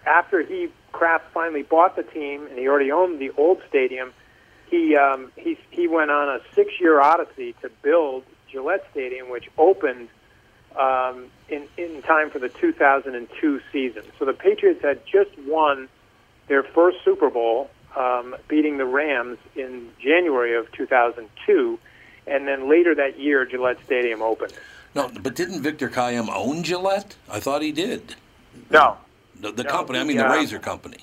after 0.06 0.42
he 0.42 0.70
Kraft 0.92 1.26
finally 1.34 1.63
bought 1.63 1.96
the 1.96 2.04
team, 2.04 2.48
and 2.48 2.58
he 2.58 2.68
already 2.68 2.92
owned 2.92 3.20
the 3.20 3.32
old 3.38 3.62
stadium. 3.68 4.13
He 4.70 4.96
um, 4.96 5.32
he 5.36 5.58
he 5.70 5.88
went 5.88 6.12
on 6.12 6.30
a 6.30 6.40
six-year 6.54 7.00
odyssey 7.00 7.54
to 7.62 7.70
build 7.82 8.24
Gillette 8.52 8.86
Stadium, 8.92 9.30
which 9.30 9.50
opened 9.58 10.10
um, 10.78 11.26
in 11.50 11.68
in 11.78 12.02
time 12.02 12.30
for 12.30 12.40
the 12.40 12.50
2002 12.50 13.62
season. 13.72 14.04
So 14.18 14.26
the 14.26 14.34
Patriots 14.34 14.82
had 14.82 15.02
just 15.06 15.32
won 15.46 15.88
their 16.48 16.63
first 16.63 16.98
Super 17.04 17.30
Bowl, 17.30 17.70
um, 17.96 18.36
beating 18.48 18.78
the 18.78 18.86
Rams 18.86 19.38
in 19.56 19.90
January 20.00 20.56
of 20.56 20.72
2002, 20.72 21.80
and 22.26 22.48
then 22.48 22.70
later 22.70 22.96
that 22.96 23.20
year, 23.20 23.46
Gillette 23.46 23.78
Stadium 23.86 24.22
opened. 24.22 24.54
No, 24.98 25.12
but 25.22 25.36
didn't 25.36 25.62
Victor 25.62 25.90
Kayam 25.90 26.28
own 26.34 26.64
Gillette? 26.64 27.16
I 27.30 27.40
thought 27.40 27.62
he 27.62 27.72
did. 27.72 28.16
No. 28.70 28.98
The, 29.40 29.52
the 29.52 29.64
No, 29.64 29.70
company, 29.70 30.00
I 30.00 30.02
he, 30.02 30.08
mean 30.08 30.18
the 30.18 30.28
uh, 30.28 30.36
Razor 30.36 30.60
Company. 30.60 30.98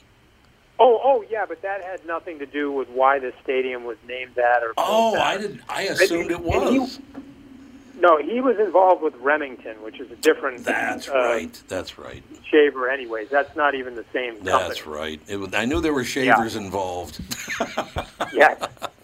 Oh, 0.80 1.00
oh, 1.04 1.24
yeah, 1.30 1.46
but 1.46 1.62
that 1.62 1.84
had 1.84 2.04
nothing 2.04 2.40
to 2.40 2.46
do 2.46 2.72
with 2.72 2.88
why 2.88 3.20
the 3.20 3.32
stadium 3.44 3.84
was 3.84 3.96
named 4.08 4.34
that 4.34 4.62
or. 4.64 4.72
Oh, 4.76 5.12
that. 5.12 5.22
I 5.22 5.38
didn't—I 5.38 5.82
assumed 5.82 6.32
it 6.32 6.38
he- 6.38 6.42
was. 6.42 6.98
no, 8.00 8.16
he 8.18 8.40
was 8.40 8.58
involved 8.58 9.00
with 9.00 9.14
Remington, 9.16 9.80
which 9.82 10.00
is 10.00 10.10
a 10.10 10.16
different. 10.16 10.64
That's 10.64 11.08
uh, 11.08 11.14
right. 11.14 11.62
That's 11.68 11.96
right. 11.96 12.24
Shaver, 12.50 12.90
anyways. 12.90 13.28
That's 13.28 13.54
not 13.54 13.76
even 13.76 13.94
the 13.94 14.04
same 14.12 14.32
company. 14.34 14.50
That's 14.50 14.84
right. 14.84 15.20
It 15.28 15.36
was, 15.36 15.54
I 15.54 15.64
knew 15.64 15.80
there 15.80 15.94
were 15.94 16.02
shavers 16.04 16.56
involved. 16.56 17.20
Yeah. 18.32 18.56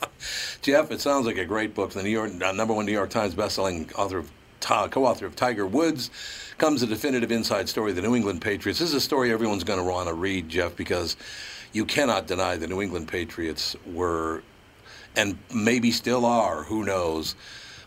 Jeff, 0.62 0.90
it 0.90 1.00
sounds 1.00 1.24
like 1.24 1.38
a 1.38 1.44
great 1.44 1.74
book. 1.74 1.92
The 1.92 2.02
New 2.02 2.10
York 2.10 2.32
uh, 2.42 2.50
number 2.52 2.74
one 2.74 2.84
New 2.84 2.92
York 2.92 3.10
Times 3.10 3.34
bestselling 3.36 3.90
author 3.96 4.18
of 4.18 4.30
Ti- 4.60 4.88
co-author 4.90 5.26
of 5.26 5.34
Tiger 5.36 5.66
Woods 5.66 6.10
comes 6.58 6.82
a 6.82 6.86
definitive 6.86 7.32
inside 7.32 7.68
story 7.68 7.90
of 7.90 7.96
the 7.96 8.02
New 8.02 8.14
England 8.14 8.42
Patriots. 8.42 8.78
This 8.78 8.90
is 8.90 8.94
a 8.94 9.00
story 9.00 9.32
everyone's 9.32 9.64
going 9.64 9.78
to 9.78 9.84
want 9.84 10.08
to 10.08 10.14
read, 10.14 10.48
Jeff, 10.48 10.76
because 10.76 11.16
you 11.72 11.84
cannot 11.84 12.26
deny 12.26 12.56
the 12.56 12.66
New 12.66 12.82
England 12.82 13.08
Patriots 13.08 13.76
were, 13.86 14.42
and 15.16 15.38
maybe 15.54 15.90
still 15.90 16.26
are, 16.26 16.62
who 16.64 16.84
knows, 16.84 17.34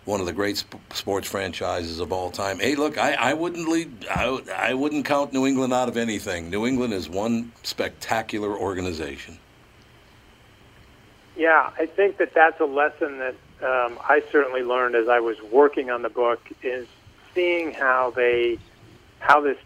one 0.06 0.20
of 0.20 0.26
the 0.26 0.34
great 0.34 0.58
sp- 0.60 0.82
sports 0.94 1.30
franchises 1.30 2.00
of 2.00 2.12
all 2.12 2.30
time. 2.32 2.60
Hey, 2.60 2.76
look, 2.76 2.98
I, 2.98 3.14
I 3.14 3.34
wouldn't 3.34 3.70
lead, 3.70 4.06
I, 4.10 4.40
I 4.56 4.74
wouldn't 4.74 5.06
count 5.06 5.32
New 5.34 5.46
England 5.46 5.74
out 5.74 5.88
of 5.88 5.96
anything. 5.96 6.50
New 6.50 6.66
England 6.66 6.94
is 6.94 7.08
one 7.08 7.52
spectacular 7.64 8.58
organization. 8.58 9.38
Yeah, 11.36 11.72
I 11.80 11.86
think 11.86 12.18
that 12.18 12.34
that's 12.34 12.60
a 12.60 12.66
lesson 12.66 13.20
that 13.20 13.36
um, 13.63 13.97
I 14.02 14.21
certainly 14.32 14.62
learned 14.62 14.95
as 14.95 15.08
I 15.08 15.19
was 15.19 15.38
working 15.52 15.89
on 15.89 16.02
the 16.02 16.10
book 16.10 16.41
is 16.62 16.88
seeing 17.34 17.71
how 17.71 18.12
they, 18.15 18.60
how 19.19 19.41
this 19.41 19.58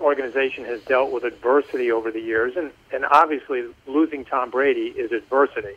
organization 0.00 0.64
has 0.64 0.80
dealt 0.82 1.10
with 1.12 1.24
adversity 1.24 1.90
over 1.90 2.10
the 2.10 2.20
years, 2.20 2.56
and 2.56 2.70
and 2.92 3.04
obviously 3.04 3.64
losing 3.86 4.24
Tom 4.24 4.50
Brady 4.50 4.94
is 4.96 5.12
adversity, 5.12 5.76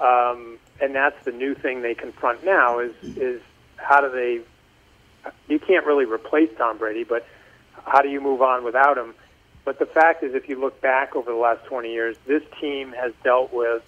um, 0.00 0.58
and 0.80 0.94
that's 0.94 1.22
the 1.24 1.32
new 1.32 1.54
thing 1.54 1.82
they 1.82 1.94
confront 1.94 2.44
now 2.44 2.78
is 2.78 2.94
is 3.02 3.42
how 3.76 4.00
do 4.00 4.10
they, 4.10 4.40
you 5.48 5.58
can't 5.58 5.84
really 5.84 6.04
replace 6.04 6.50
Tom 6.56 6.78
Brady, 6.78 7.04
but 7.04 7.26
how 7.84 8.00
do 8.00 8.08
you 8.08 8.20
move 8.20 8.42
on 8.42 8.64
without 8.64 8.96
him? 8.96 9.14
But 9.64 9.78
the 9.78 9.86
fact 9.86 10.22
is, 10.22 10.34
if 10.34 10.48
you 10.48 10.60
look 10.60 10.80
back 10.80 11.14
over 11.14 11.30
the 11.30 11.36
last 11.36 11.64
20 11.66 11.92
years, 11.92 12.16
this 12.26 12.42
team 12.60 12.92
has 12.92 13.12
dealt 13.22 13.52
with 13.52 13.82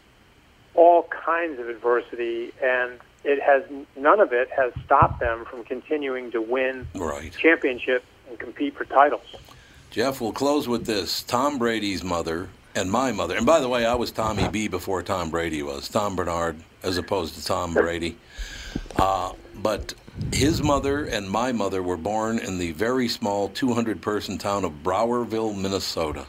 all 0.74 1.04
kinds 1.04 1.58
of 1.60 1.68
adversity, 1.68 2.52
and 2.62 2.98
it 3.24 3.40
has 3.42 3.62
none 3.96 4.20
of 4.20 4.32
it 4.32 4.48
has 4.56 4.72
stopped 4.84 5.20
them 5.20 5.44
from 5.44 5.64
continuing 5.64 6.30
to 6.32 6.40
win 6.42 6.86
Right. 6.94 7.32
championships 7.36 8.06
and 8.28 8.38
compete 8.38 8.76
for 8.76 8.84
titles. 8.84 9.36
Jeff, 9.90 10.20
we'll 10.20 10.32
close 10.32 10.66
with 10.68 10.86
this. 10.86 11.22
Tom 11.22 11.58
Brady's 11.58 12.02
mother 12.02 12.48
and 12.74 12.90
my 12.90 13.12
mother, 13.12 13.36
and 13.36 13.46
by 13.46 13.60
the 13.60 13.68
way, 13.68 13.86
I 13.86 13.94
was 13.94 14.10
Tommy 14.10 14.48
B 14.48 14.66
before 14.68 15.02
Tom 15.02 15.30
Brady 15.30 15.62
was. 15.62 15.88
Tom 15.88 16.16
Bernard 16.16 16.56
as 16.82 16.98
opposed 16.98 17.34
to 17.36 17.44
Tom 17.44 17.72
Brady. 17.72 18.16
Uh, 18.96 19.32
but 19.54 19.94
his 20.32 20.62
mother 20.62 21.04
and 21.04 21.30
my 21.30 21.52
mother 21.52 21.82
were 21.82 21.96
born 21.96 22.38
in 22.38 22.58
the 22.58 22.72
very 22.72 23.08
small 23.08 23.48
200 23.48 24.02
person 24.02 24.36
town 24.38 24.64
of 24.64 24.72
Browerville, 24.82 25.56
Minnesota, 25.56 26.26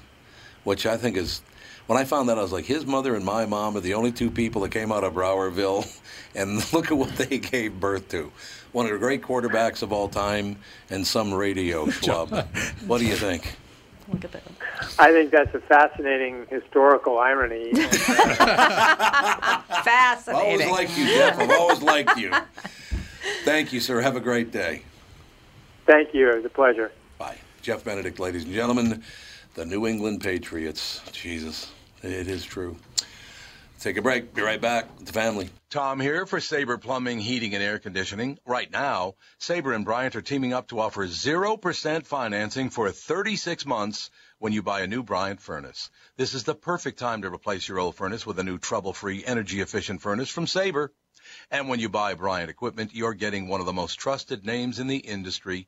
which 0.63 0.85
I 0.85 0.95
think 0.97 1.17
is. 1.17 1.41
When 1.87 1.99
I 1.99 2.03
found 2.03 2.29
that, 2.29 2.37
I 2.39 2.41
was 2.41 2.51
like, 2.51 2.65
his 2.65 2.85
mother 2.85 3.15
and 3.15 3.23
my 3.23 3.45
mom 3.45 3.77
are 3.77 3.81
the 3.81 3.93
only 3.93 4.11
two 4.11 4.31
people 4.31 4.61
that 4.61 4.71
came 4.71 4.91
out 4.91 5.03
of 5.03 5.13
Browerville, 5.13 5.87
and 6.35 6.57
look 6.73 6.91
at 6.91 6.97
what 6.97 7.15
they 7.15 7.37
gave 7.37 7.79
birth 7.79 8.09
to. 8.09 8.31
One 8.71 8.85
of 8.87 8.91
the 8.91 8.97
great 8.97 9.21
quarterbacks 9.21 9.83
of 9.83 9.93
all 9.93 10.09
time 10.09 10.57
and 10.89 11.05
some 11.05 11.33
radio 11.33 11.85
schlub. 11.87 12.45
what 12.87 12.97
do 12.97 13.05
you 13.05 13.15
think? 13.15 13.55
Look 14.11 14.25
at 14.25 14.31
that. 14.33 14.43
I 14.99 15.11
think 15.11 15.31
that's 15.31 15.53
a 15.55 15.59
fascinating 15.61 16.45
historical 16.49 17.17
irony. 17.17 17.71
Fascinating. 19.83 20.61
I've 20.61 20.69
always 20.69 20.69
liked 20.69 20.97
you, 20.97 21.05
Jeff. 21.07 21.39
I've 21.39 21.49
always 21.49 21.81
liked 21.81 22.17
you. 22.17 22.31
Thank 23.45 23.73
you, 23.73 23.79
sir. 23.79 24.01
Have 24.01 24.15
a 24.15 24.19
great 24.19 24.51
day. 24.51 24.83
Thank 25.87 26.13
you. 26.13 26.29
It 26.29 26.35
was 26.35 26.45
a 26.45 26.49
pleasure. 26.49 26.91
Bye. 27.17 27.37
Jeff 27.63 27.83
Benedict, 27.83 28.19
ladies 28.19 28.43
and 28.43 28.53
gentlemen, 28.53 29.01
the 29.55 29.65
New 29.65 29.87
England 29.87 30.21
Patriots. 30.21 31.01
Jesus, 31.13 31.71
it 32.03 32.27
is 32.27 32.43
true. 32.43 32.75
Take 33.79 33.95
a 33.95 34.01
break. 34.01 34.33
Be 34.33 34.41
right 34.41 34.59
back 34.59 34.97
with 34.97 35.07
the 35.07 35.13
family. 35.13 35.49
Tom 35.69 35.99
here 35.99 36.25
for 36.25 36.41
Sabre 36.41 36.77
Plumbing, 36.77 37.19
Heating, 37.19 37.53
and 37.53 37.63
Air 37.63 37.79
Conditioning. 37.79 38.37
Right 38.45 38.69
now, 38.69 39.15
Sabre 39.37 39.71
and 39.71 39.85
Bryant 39.85 40.15
are 40.17 40.21
teaming 40.21 40.51
up 40.51 40.69
to 40.69 40.79
offer 40.79 41.07
0% 41.07 42.05
financing 42.05 42.69
for 42.69 42.91
36 42.91 43.65
months 43.65 44.09
when 44.39 44.51
you 44.51 44.61
buy 44.61 44.81
a 44.81 44.87
new 44.87 45.03
Bryant 45.03 45.39
furnace. 45.39 45.89
This 46.17 46.33
is 46.33 46.43
the 46.43 46.55
perfect 46.55 46.99
time 46.99 47.21
to 47.21 47.33
replace 47.33 47.67
your 47.67 47.79
old 47.79 47.95
furnace 47.95 48.25
with 48.25 48.39
a 48.39 48.43
new 48.43 48.57
trouble-free, 48.57 49.23
energy-efficient 49.25 50.01
furnace 50.01 50.29
from 50.29 50.47
Sabre. 50.47 50.91
And 51.49 51.69
when 51.69 51.79
you 51.79 51.87
buy 51.87 52.13
Bryant 52.15 52.49
equipment, 52.49 52.93
you're 52.93 53.13
getting 53.13 53.47
one 53.47 53.61
of 53.61 53.65
the 53.65 53.73
most 53.73 53.95
trusted 53.95 54.45
names 54.45 54.79
in 54.79 54.87
the 54.87 54.97
industry. 54.97 55.67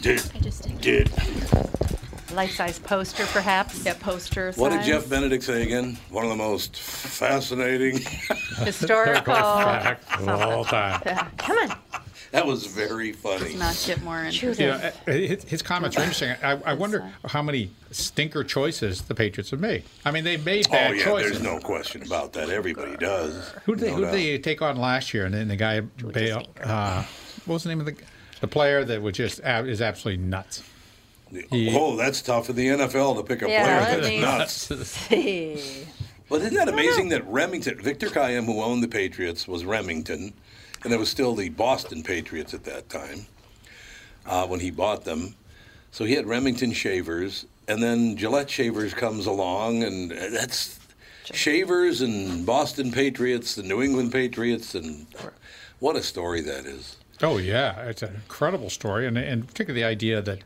Did, 0.00 0.22
I 0.34 0.38
just 0.40 0.62
did. 0.80 0.80
did. 0.80 1.10
Life-size 2.32 2.78
poster, 2.80 3.24
perhaps. 3.26 3.84
Yeah, 3.84 3.94
poster. 4.00 4.52
What 4.56 4.70
did 4.70 4.76
signs. 4.78 4.86
Jeff 4.86 5.08
Benedict 5.08 5.44
say 5.44 5.62
again? 5.62 5.96
One 6.10 6.24
of 6.24 6.30
the 6.30 6.36
most 6.36 6.76
fascinating. 6.76 8.00
Historical. 8.64 9.34
Fact 9.34 10.20
of 10.20 10.28
all 10.28 10.64
time. 10.64 11.00
Yeah, 11.06 11.28
Come 11.38 11.70
on. 11.70 11.76
That 12.32 12.44
was 12.44 12.66
very 12.66 13.12
funny. 13.12 13.52
Does 13.52 13.54
not 13.54 13.84
get 13.86 14.02
more 14.02 14.24
interesting. 14.24 14.66
You 14.66 14.72
know, 14.72 14.90
his, 15.06 15.44
his 15.44 15.62
comments 15.62 15.96
are 15.96 16.00
interesting. 16.00 16.34
I, 16.42 16.60
I 16.64 16.74
wonder 16.74 17.08
how 17.26 17.42
many 17.42 17.70
stinker 17.92 18.42
choices 18.42 19.02
the 19.02 19.14
Patriots 19.14 19.52
have 19.52 19.60
made. 19.60 19.84
I 20.04 20.10
mean, 20.10 20.24
they 20.24 20.36
made 20.38 20.68
bad 20.68 20.90
Oh 20.90 20.94
yeah, 20.94 21.04
choices. 21.04 21.30
there's 21.30 21.42
no 21.44 21.60
question 21.60 22.02
about 22.02 22.32
that. 22.32 22.50
Everybody 22.50 22.96
does. 22.96 23.52
Who 23.66 23.76
did 23.76 23.84
they, 23.84 23.90
No 23.90 23.96
who 23.98 24.04
did 24.06 24.12
they 24.14 24.38
take 24.38 24.60
on 24.62 24.76
last 24.76 25.14
year? 25.14 25.26
And 25.26 25.32
then 25.32 25.46
the 25.46 25.54
guy, 25.54 25.78
Bale, 25.82 26.44
uh, 26.64 27.04
what 27.44 27.54
was 27.54 27.62
the 27.62 27.68
name 27.68 27.78
of 27.78 27.86
the 27.86 27.94
the 28.44 28.48
player 28.48 28.84
that 28.84 29.00
was 29.00 29.16
just 29.16 29.40
ab- 29.40 29.66
is 29.66 29.80
absolutely 29.80 30.22
nuts? 30.22 30.62
He- 31.50 31.74
oh, 31.74 31.96
that's 31.96 32.20
tough 32.20 32.50
in 32.50 32.56
the 32.56 32.66
NFL 32.68 33.16
to 33.16 33.22
pick 33.22 33.40
a 33.42 33.48
Yeah, 33.48 33.84
player 33.86 34.00
that's 34.00 34.08
me 34.08 34.20
nuts. 34.20 34.88
see. 34.88 35.86
But 36.28 36.40
isn't 36.40 36.54
that 36.54 36.68
amazing 36.68 37.10
that 37.10 37.26
Remington, 37.26 37.78
Victor 37.82 38.06
Kiam, 38.08 38.46
who 38.46 38.62
owned 38.62 38.82
the 38.82 38.88
Patriots, 38.88 39.46
was 39.46 39.64
Remington, 39.66 40.32
and 40.82 40.92
it 40.92 40.98
was 40.98 41.10
still 41.10 41.34
the 41.34 41.50
Boston 41.50 42.02
Patriots 42.02 42.54
at 42.54 42.64
that 42.64 42.88
time 42.88 43.26
uh, 44.26 44.46
when 44.46 44.58
he 44.58 44.70
bought 44.70 45.04
them. 45.04 45.34
So 45.90 46.04
he 46.06 46.14
had 46.14 46.26
Remington 46.26 46.72
shavers, 46.72 47.44
and 47.68 47.82
then 47.82 48.16
Gillette 48.16 48.48
shavers 48.48 48.94
comes 48.94 49.26
along, 49.26 49.84
and 49.84 50.10
that's 50.12 50.80
shavers 51.26 52.00
and 52.00 52.44
Boston 52.46 52.90
Patriots, 52.90 53.54
the 53.54 53.62
New 53.62 53.82
England 53.82 54.10
Patriots, 54.10 54.74
and 54.74 55.06
what 55.78 55.94
a 55.94 56.02
story 56.02 56.40
that 56.40 56.64
is. 56.64 56.96
Oh 57.22 57.38
yeah, 57.38 57.80
it's 57.82 58.02
an 58.02 58.14
incredible 58.14 58.70
story, 58.70 59.06
and 59.06 59.16
and 59.16 59.46
particularly 59.46 59.82
the 59.82 59.86
idea 59.86 60.20
that 60.22 60.40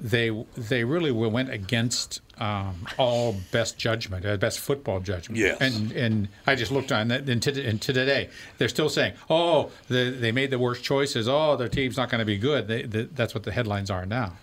they 0.00 0.44
they 0.56 0.84
really 0.84 1.10
went 1.10 1.50
against 1.50 2.20
um, 2.40 2.86
all 2.98 3.36
best 3.50 3.78
judgment, 3.78 4.24
uh, 4.24 4.36
best 4.36 4.60
football 4.60 5.00
judgment. 5.00 5.38
Yes. 5.38 5.58
And 5.60 5.92
and 5.92 6.28
I 6.46 6.54
just 6.54 6.70
looked 6.70 6.92
on 6.92 7.08
that, 7.08 7.28
and, 7.28 7.42
to, 7.42 7.64
and 7.64 7.80
to 7.82 7.92
today 7.92 8.28
they're 8.58 8.68
still 8.68 8.88
saying, 8.88 9.14
oh, 9.28 9.70
they, 9.88 10.10
they 10.10 10.32
made 10.32 10.50
the 10.50 10.58
worst 10.58 10.82
choices. 10.82 11.28
Oh, 11.28 11.56
their 11.56 11.68
team's 11.68 11.96
not 11.96 12.10
going 12.10 12.20
to 12.20 12.24
be 12.24 12.38
good. 12.38 12.68
They, 12.68 12.82
they, 12.82 13.04
that's 13.04 13.34
what 13.34 13.42
the 13.42 13.52
headlines 13.52 13.90
are 13.90 14.06
now. 14.06 14.34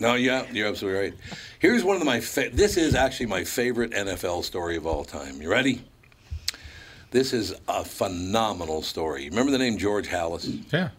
No, 0.00 0.14
yeah, 0.14 0.46
you're 0.50 0.66
absolutely 0.66 1.00
right. 1.00 1.14
Here's 1.58 1.84
one 1.84 1.96
of 1.96 2.04
my 2.04 2.20
fa- 2.20 2.50
this 2.52 2.76
is 2.76 2.94
actually 2.94 3.26
my 3.26 3.44
favorite 3.44 3.90
NFL 3.90 4.44
story 4.44 4.76
of 4.76 4.86
all 4.86 5.04
time. 5.04 5.42
You 5.42 5.50
ready? 5.50 5.84
This 7.10 7.32
is 7.32 7.54
a 7.68 7.84
phenomenal 7.84 8.82
story. 8.82 9.28
Remember 9.28 9.50
the 9.50 9.58
name 9.58 9.78
George 9.78 10.08
Halas? 10.08 10.72
Yeah. 10.72 10.90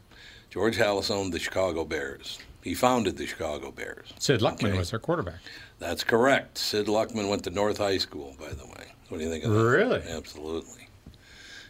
George 0.49 0.77
Halas 0.77 1.09
owned 1.09 1.31
the 1.31 1.39
Chicago 1.39 1.85
Bears. 1.85 2.39
He 2.63 2.73
founded 2.75 3.17
the 3.17 3.25
Chicago 3.25 3.71
Bears. 3.71 4.13
Sid 4.19 4.41
Luckman 4.41 4.69
Okay. 4.69 4.77
was 4.77 4.91
their 4.91 4.99
quarterback. 4.99 5.39
That's 5.79 6.03
correct. 6.03 6.57
Sid 6.57 6.87
Luckman 6.87 7.29
went 7.29 7.43
to 7.45 7.49
North 7.49 7.77
High 7.77 7.97
School, 7.97 8.35
by 8.39 8.49
the 8.49 8.65
way. 8.65 8.91
What 9.09 9.17
do 9.17 9.23
you 9.23 9.29
think 9.29 9.45
of 9.45 9.51
that? 9.51 9.63
Really? 9.63 10.01
Absolutely. 10.09 10.87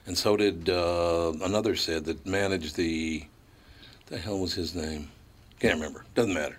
And 0.07 0.17
so 0.17 0.35
did 0.35 0.69
uh, 0.69 1.33
another 1.43 1.75
Sid 1.75 2.05
that 2.05 2.25
managed 2.25 2.75
the. 2.75 3.25
The 4.07 4.17
hell 4.17 4.39
was 4.39 4.53
his 4.53 4.75
name? 4.75 5.09
Can't 5.59 5.75
remember. 5.75 6.03
Doesn't 6.15 6.33
matter. 6.33 6.57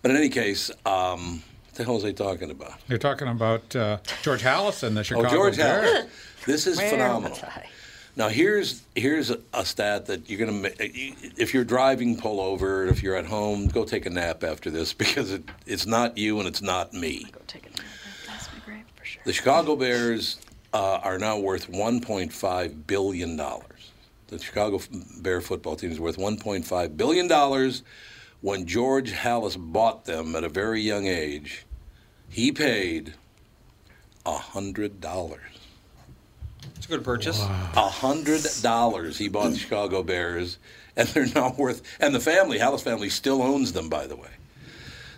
But 0.00 0.12
in 0.12 0.16
any 0.16 0.30
case, 0.30 0.70
um, 0.86 1.42
what 1.66 1.74
the 1.74 1.84
hell 1.84 1.94
was 1.94 2.04
I 2.06 2.12
talking 2.12 2.50
about? 2.50 2.74
You're 2.88 2.98
talking 2.98 3.28
about 3.28 3.76
uh, 3.76 3.98
George 4.22 4.42
Halas 4.42 4.82
and 4.82 4.96
the 4.96 5.04
Chicago 5.04 5.28
oh, 5.28 5.30
George 5.30 5.56
Bears. 5.56 6.06
Halas. 6.06 6.08
This 6.46 6.66
is 6.66 6.78
Where 6.78 6.90
phenomenal. 6.90 7.38
Now 8.16 8.28
here's 8.28 8.82
here's 8.94 9.30
a, 9.30 9.64
stat 9.64 10.06
that 10.06 10.30
you're 10.30 10.38
gonna 10.38 10.52
ma- 10.52 10.68
if 10.78 11.52
you're 11.52 11.64
driving, 11.64 12.16
pull 12.16 12.40
over. 12.40 12.86
If 12.86 13.02
you're 13.02 13.16
at 13.16 13.26
home, 13.26 13.66
go 13.66 13.84
take 13.84 14.06
a 14.06 14.10
nap 14.10 14.44
after 14.44 14.70
this 14.70 14.92
because 15.04 15.32
it, 15.32 15.42
it's 15.66 15.86
not 15.86 16.16
you 16.16 16.38
and 16.38 16.46
it's 16.46 16.62
not 16.62 16.92
me. 16.92 17.26
Go 17.32 17.40
take 17.46 17.66
a 17.66 17.70
nap. 17.70 17.86
That's 18.26 18.48
be 18.48 18.60
great 18.64 18.84
for 18.94 19.04
sure. 19.04 19.22
The 19.24 19.32
Chicago 19.32 19.74
Bears 19.74 20.38
uh, 20.72 21.00
are 21.02 21.18
now 21.18 21.38
worth 21.38 21.70
1.5 21.70 22.86
billion 22.86 23.36
dollars. 23.36 23.90
The 24.28 24.38
Chicago 24.38 24.80
Bear 25.20 25.40
football 25.40 25.76
team 25.76 25.90
is 25.90 25.98
worth 25.98 26.16
1.5 26.16 26.96
billion 26.96 27.26
dollars. 27.26 27.82
When 28.42 28.66
George 28.66 29.10
Halas 29.12 29.56
bought 29.58 30.04
them 30.04 30.36
at 30.36 30.44
a 30.44 30.50
very 30.50 30.82
young 30.82 31.06
age, 31.06 31.64
he 32.28 32.52
paid 32.52 33.14
hundred 34.26 35.00
dollars. 35.00 35.53
It's 36.76 36.86
a 36.86 36.88
good 36.88 37.04
purchase. 37.04 37.40
A 37.40 37.88
hundred 37.88 38.42
dollars 38.62 39.18
he 39.18 39.28
bought 39.28 39.50
the 39.50 39.58
Chicago 39.58 40.02
Bears, 40.02 40.58
and 40.96 41.08
they're 41.08 41.26
now 41.34 41.54
worth. 41.56 41.82
And 42.00 42.14
the 42.14 42.20
family, 42.20 42.58
Halas 42.58 42.82
family, 42.82 43.08
still 43.10 43.42
owns 43.42 43.72
them. 43.72 43.88
By 43.88 44.06
the 44.06 44.16
way, 44.16 44.28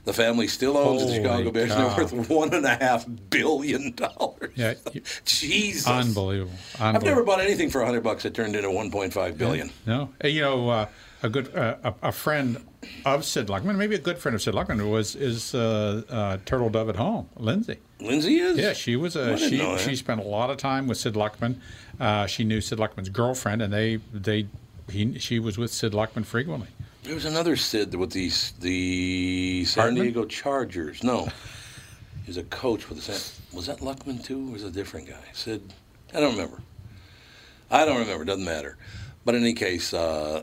the 0.04 0.12
family 0.12 0.46
still 0.48 0.76
owns 0.76 1.06
the 1.06 1.14
Chicago 1.14 1.50
Bears. 1.50 1.70
and 1.72 1.80
cow. 1.80 1.94
They're 1.96 2.04
worth 2.18 2.28
one 2.30 2.54
and 2.54 2.64
a 2.64 2.76
half 2.76 3.04
billion 3.30 3.92
dollars. 3.94 4.52
Yeah, 4.54 4.74
Jesus, 5.24 5.86
unbelievable. 5.86 6.52
I've 6.78 7.02
never 7.02 7.22
bought 7.24 7.40
anything 7.40 7.70
for 7.70 7.80
a 7.80 7.86
hundred 7.86 8.02
bucks 8.04 8.22
that 8.22 8.34
turned 8.34 8.54
into 8.56 8.68
1.5 8.68 9.36
billion. 9.38 9.70
No, 9.86 10.10
you 10.22 10.40
know, 10.42 10.68
uh, 10.68 10.86
a 11.22 11.28
good 11.28 11.54
uh, 11.56 11.76
a, 11.82 11.94
a 12.08 12.12
friend 12.12 12.64
of 13.04 13.24
Sid 13.24 13.48
Luckman, 13.48 13.76
maybe 13.76 13.94
a 13.94 13.98
good 14.00 14.18
friend 14.18 14.34
of 14.34 14.42
Sid 14.42 14.54
Luckman, 14.54 14.90
was 14.90 15.16
is 15.16 15.54
uh, 15.54 16.02
uh, 16.08 16.38
Turtle 16.44 16.70
Dove 16.70 16.88
at 16.88 16.96
Home, 16.96 17.28
Lindsay. 17.36 17.78
Lindsay 18.00 18.38
is. 18.38 18.58
Yeah, 18.58 18.72
she 18.72 18.96
was 18.96 19.16
I 19.16 19.30
a 19.30 19.36
didn't 19.36 19.78
she. 19.78 19.90
She 19.90 19.96
spent 19.96 20.20
a 20.20 20.24
lot 20.24 20.50
of 20.50 20.56
time 20.58 20.86
with 20.86 20.98
Sid 20.98 21.14
Luckman. 21.14 21.56
Uh, 21.98 22.26
she 22.26 22.44
knew 22.44 22.60
Sid 22.60 22.78
Luckman's 22.78 23.08
girlfriend, 23.08 23.62
and 23.62 23.72
they 23.72 23.96
they 24.12 24.46
he, 24.90 25.18
she 25.18 25.38
was 25.38 25.58
with 25.58 25.72
Sid 25.72 25.92
Luckman 25.92 26.24
frequently. 26.24 26.68
There 27.02 27.14
was 27.14 27.24
another 27.24 27.56
Sid 27.56 27.94
with 27.94 28.10
the 28.12 28.30
the 28.60 29.64
San 29.64 29.82
Hartman? 29.82 30.02
Diego 30.02 30.24
Chargers. 30.26 31.02
No, 31.02 31.24
he 32.24 32.28
was 32.28 32.36
a 32.36 32.42
coach 32.44 32.88
with 32.88 32.98
the 32.98 33.12
San. 33.12 33.56
Was 33.56 33.66
that 33.66 33.78
Luckman 33.78 34.22
too, 34.22 34.48
or 34.48 34.52
was 34.52 34.64
it 34.64 34.68
a 34.68 34.70
different 34.72 35.08
guy? 35.08 35.22
Sid, 35.32 35.62
I 36.12 36.20
don't 36.20 36.32
remember. 36.32 36.60
I 37.70 37.84
don't 37.84 37.98
remember. 37.98 38.24
Doesn't 38.24 38.44
matter. 38.44 38.76
But 39.24 39.34
in 39.34 39.42
any 39.42 39.54
case, 39.54 39.92
uh, 39.94 40.42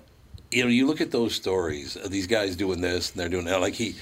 you 0.54 0.64
know, 0.64 0.70
you 0.70 0.86
look 0.86 1.02
at 1.02 1.12
those 1.12 1.34
stories. 1.36 1.96
Of 1.96 2.12
these 2.12 2.28
guys 2.28 2.56
doing 2.56 2.82
this 2.82 3.12
and 3.12 3.20
they're 3.20 3.30
doing 3.30 3.46
that. 3.46 3.60
Like 3.62 3.74
he, 3.74 3.96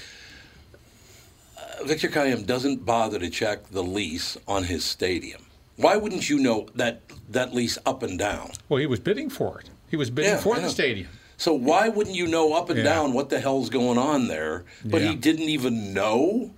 uh, 1.58 1.84
Victor 1.84 2.08
Kiam 2.08 2.46
doesn't 2.46 2.84
bother 2.84 3.18
to 3.18 3.30
check 3.30 3.68
the 3.70 3.82
lease 3.82 4.36
on 4.46 4.64
his 4.64 4.84
stadium. 4.84 5.42
Why 5.76 5.96
wouldn't 5.96 6.28
you 6.28 6.38
know 6.38 6.68
that 6.74 7.00
that 7.30 7.54
lease 7.54 7.78
up 7.86 8.02
and 8.02 8.18
down? 8.18 8.52
Well, 8.68 8.78
he 8.80 8.86
was 8.86 9.00
bidding 9.00 9.30
for 9.30 9.58
it. 9.60 9.70
He 9.90 9.96
was 9.96 10.10
bidding 10.10 10.32
Yeah, 10.32 10.38
for 10.40 10.58
the 10.58 10.68
stadium. 10.68 11.08
So 11.38 11.54
why 11.54 11.88
wouldn't 11.88 12.14
you 12.14 12.28
know 12.28 12.52
up 12.54 12.68
and 12.70 12.78
Yeah. 12.78 12.84
down 12.84 13.14
what 13.14 13.30
the 13.30 13.40
hell's 13.40 13.68
going 13.70 13.98
on 13.98 14.28
there? 14.28 14.64
But 14.84 15.02
Yeah. 15.02 15.10
he 15.10 15.14
didn't 15.16 15.48
even 15.48 15.92
know. 15.92 16.52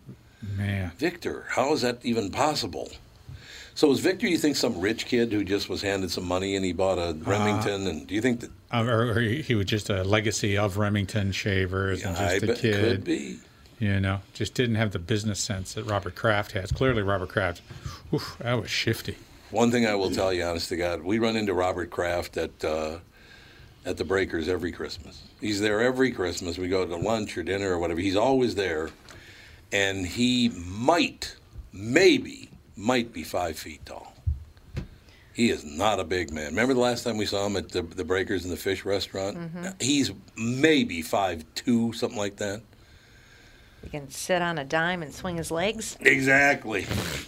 Man, 0.56 0.92
Victor, 0.98 1.46
how 1.50 1.72
is 1.72 1.80
that 1.82 1.98
even 2.02 2.30
possible? 2.30 2.90
So 3.74 3.88
was 3.88 4.00
Victor, 4.00 4.28
you 4.28 4.38
think, 4.38 4.56
some 4.56 4.80
rich 4.80 5.06
kid 5.06 5.32
who 5.32 5.42
just 5.42 5.68
was 5.68 5.82
handed 5.82 6.10
some 6.10 6.24
money 6.26 6.54
and 6.54 6.64
he 6.64 6.72
bought 6.72 6.98
a 6.98 7.14
Remington? 7.14 7.86
and 7.88 8.06
do 8.06 8.14
you 8.14 8.20
think 8.20 8.40
that 8.40 8.50
uh, 8.74 8.84
or, 8.84 9.10
or 9.12 9.20
he, 9.20 9.54
was 9.54 9.66
just 9.66 9.88
a 9.88 10.02
legacy 10.02 10.58
of 10.58 10.76
Remington 10.78 11.30
shavers 11.32 12.04
and 12.04 12.16
just 12.16 12.42
a 12.42 12.54
kid. 12.54 13.38
You 13.78 14.00
know, 14.00 14.20
just 14.32 14.54
didn't 14.54 14.76
have 14.76 14.92
the 14.92 14.98
business 14.98 15.40
sense 15.40 15.74
that 15.74 15.84
Robert 15.84 16.14
Kraft 16.14 16.52
has. 16.52 16.72
Clearly, 16.72 17.02
Robert 17.02 17.28
Kraft, 17.28 17.60
oof, 18.12 18.36
that 18.40 18.54
was 18.54 18.70
shifty. 18.70 19.16
One 19.50 19.70
thing 19.70 19.86
I 19.86 19.94
will 19.94 20.10
tell 20.10 20.32
you, 20.32 20.42
honest 20.42 20.68
to 20.70 20.76
God, 20.76 21.02
we 21.02 21.18
run 21.18 21.36
into 21.36 21.54
Robert 21.54 21.90
Kraft 21.90 22.36
at 22.36 22.64
uh, 22.64 22.98
at 23.84 23.96
the 23.96 24.04
Breakers 24.04 24.48
every 24.48 24.72
Christmas. 24.72 25.22
He's 25.40 25.60
there 25.60 25.80
every 25.80 26.10
Christmas. 26.10 26.56
We 26.56 26.68
go 26.68 26.86
to 26.86 26.96
lunch 26.96 27.36
or 27.36 27.42
dinner 27.42 27.72
or 27.72 27.78
whatever. 27.78 28.00
He's 28.00 28.16
always 28.16 28.54
there, 28.54 28.90
and 29.72 30.06
he 30.06 30.48
might, 30.48 31.36
maybe, 31.72 32.48
might 32.76 33.12
be 33.12 33.22
five 33.22 33.58
feet 33.58 33.84
tall. 33.86 34.13
He 35.34 35.50
is 35.50 35.64
not 35.64 35.98
a 35.98 36.04
big 36.04 36.32
man. 36.32 36.46
Remember 36.46 36.74
the 36.74 36.80
last 36.80 37.02
time 37.02 37.16
we 37.16 37.26
saw 37.26 37.44
him 37.44 37.56
at 37.56 37.70
the, 37.70 37.82
the 37.82 38.04
Breakers 38.04 38.44
in 38.44 38.50
the 38.50 38.56
Fish 38.56 38.84
Restaurant? 38.84 39.36
Mm-hmm. 39.36 39.66
He's 39.80 40.12
maybe 40.36 41.02
five 41.02 41.44
two, 41.56 41.92
something 41.92 42.16
like 42.16 42.36
that. 42.36 42.62
He 43.82 43.90
can 43.90 44.08
sit 44.08 44.40
on 44.40 44.58
a 44.58 44.64
dime 44.64 45.02
and 45.02 45.12
swing 45.12 45.36
his 45.36 45.50
legs. 45.50 45.98
Exactly. 46.00 46.82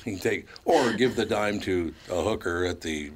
He 0.05 0.13
can 0.13 0.19
take 0.19 0.47
or 0.65 0.93
give 0.93 1.17
the 1.17 1.27
dime 1.27 1.61
to 1.61 1.93
a 2.11 2.23
hooker 2.23 2.65
at 2.65 2.81
the 2.81 3.11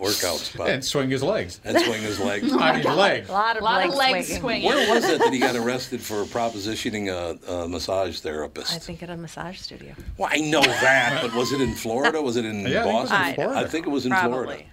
workout 0.00 0.38
spot 0.38 0.68
And 0.70 0.84
swing 0.84 1.10
his 1.10 1.22
legs. 1.22 1.60
and 1.64 1.78
swing 1.78 2.02
his 2.02 2.18
legs. 2.18 2.52
on 2.52 2.76
his 2.76 2.84
leg. 2.86 3.28
A 3.28 3.32
lot 3.32 3.56
of 3.56 3.62
A 3.62 3.64
lot 3.64 3.76
leg 3.80 3.88
of 3.90 3.94
legs 3.96 4.26
swinging. 4.26 4.40
swinging. 4.40 4.68
Where 4.68 4.94
was 4.94 5.04
it 5.04 5.18
that 5.20 5.32
he 5.32 5.38
got 5.38 5.54
arrested 5.62 6.00
for 6.00 6.24
propositioning 6.24 7.08
a, 7.08 7.52
a 7.52 7.68
massage 7.68 8.18
therapist? 8.20 8.74
I 8.74 8.78
think 8.78 9.02
at 9.02 9.10
a 9.10 9.16
massage 9.16 9.58
studio. 9.58 9.94
well, 10.18 10.30
I 10.32 10.38
know 10.38 10.62
that, 10.62 11.20
but 11.22 11.34
was 11.34 11.52
it 11.52 11.60
in 11.60 11.74
Florida? 11.74 12.20
Was 12.20 12.36
it 12.36 12.44
in 12.44 12.60
Yeah, 12.66 12.84
I 12.86 12.86
think 12.86 13.06
it 13.06 13.10
was 13.10 13.10
in 13.10 13.10
Boston? 13.20 13.34
Florida. 13.34 13.60
I 13.60 13.68
think 13.68 13.86
it 13.86 13.90
was 13.90 14.06
in 14.06 14.12
Probably. 14.12 14.30
Florida. 14.44 14.64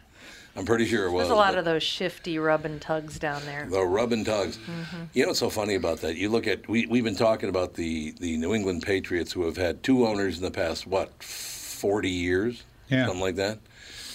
I'm 0.56 0.66
pretty 0.66 0.86
sure 0.88 1.06
it 1.06 1.12
was. 1.12 1.28
There's 1.28 1.32
a 1.32 1.36
lot 1.36 1.56
of 1.56 1.66
those 1.66 1.84
shifty 1.84 2.40
rub 2.40 2.66
and 2.66 2.82
tugs 2.82 3.20
down 3.20 3.46
there. 3.46 3.68
The 3.70 3.84
rub 3.86 4.12
and 4.12 4.26
tugs. 4.26 4.58
Mm-hmm. 4.58 5.04
You 5.14 5.22
know 5.22 5.28
what's 5.30 5.40
so 5.40 5.52
funny 5.52 5.76
about 5.76 6.02
that? 6.02 6.16
You 6.16 6.30
look 6.30 6.48
at 6.48 6.68
we 6.68 6.88
we've 6.88 7.04
been 7.04 7.16
talking 7.16 7.50
about 7.50 7.76
the 7.76 8.16
the 8.20 8.38
New 8.38 8.56
England 8.56 8.82
Patriots 8.82 9.32
who 9.32 9.46
have 9.46 9.56
had 9.56 9.84
two 9.84 10.08
owners 10.08 10.38
in 10.38 10.44
the 10.44 10.50
past 10.50 10.88
what 10.88 11.22
forty 11.22 12.10
years, 12.10 12.64
Yeah. 12.90 13.06
something 13.06 13.22
like 13.22 13.36
that. 13.36 13.60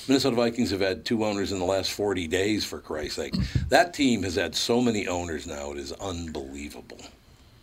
Minnesota 0.09 0.37
Vikings 0.37 0.71
have 0.71 0.81
had 0.81 1.05
two 1.05 1.25
owners 1.25 1.53
in 1.53 1.59
the 1.59 1.65
last 1.65 1.93
40 1.93 2.27
days, 2.27 2.65
for 2.65 2.79
Christ's 2.81 3.17
sake. 3.17 3.35
That 3.69 3.95
team 3.95 4.23
has 4.25 4.35
had 4.35 4.55
so 4.55 4.81
many 4.81 5.07
owners 5.07 5.47
now, 5.47 5.73
it 5.73 5.79
is 5.79 5.93
unbelievable. 5.93 7.01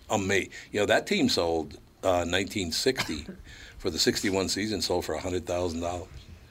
Ama- 0.10 0.36
you 0.72 0.80
know, 0.80 0.86
that 0.86 1.06
team 1.06 1.30
sold 1.30 1.74
uh, 2.04 2.24
1960 2.26 3.26
for 3.78 3.90
the 3.90 4.00
61 4.00 4.50
season, 4.50 4.82
sold 4.82 5.06
for 5.06 5.16
$100,000. 5.18 6.08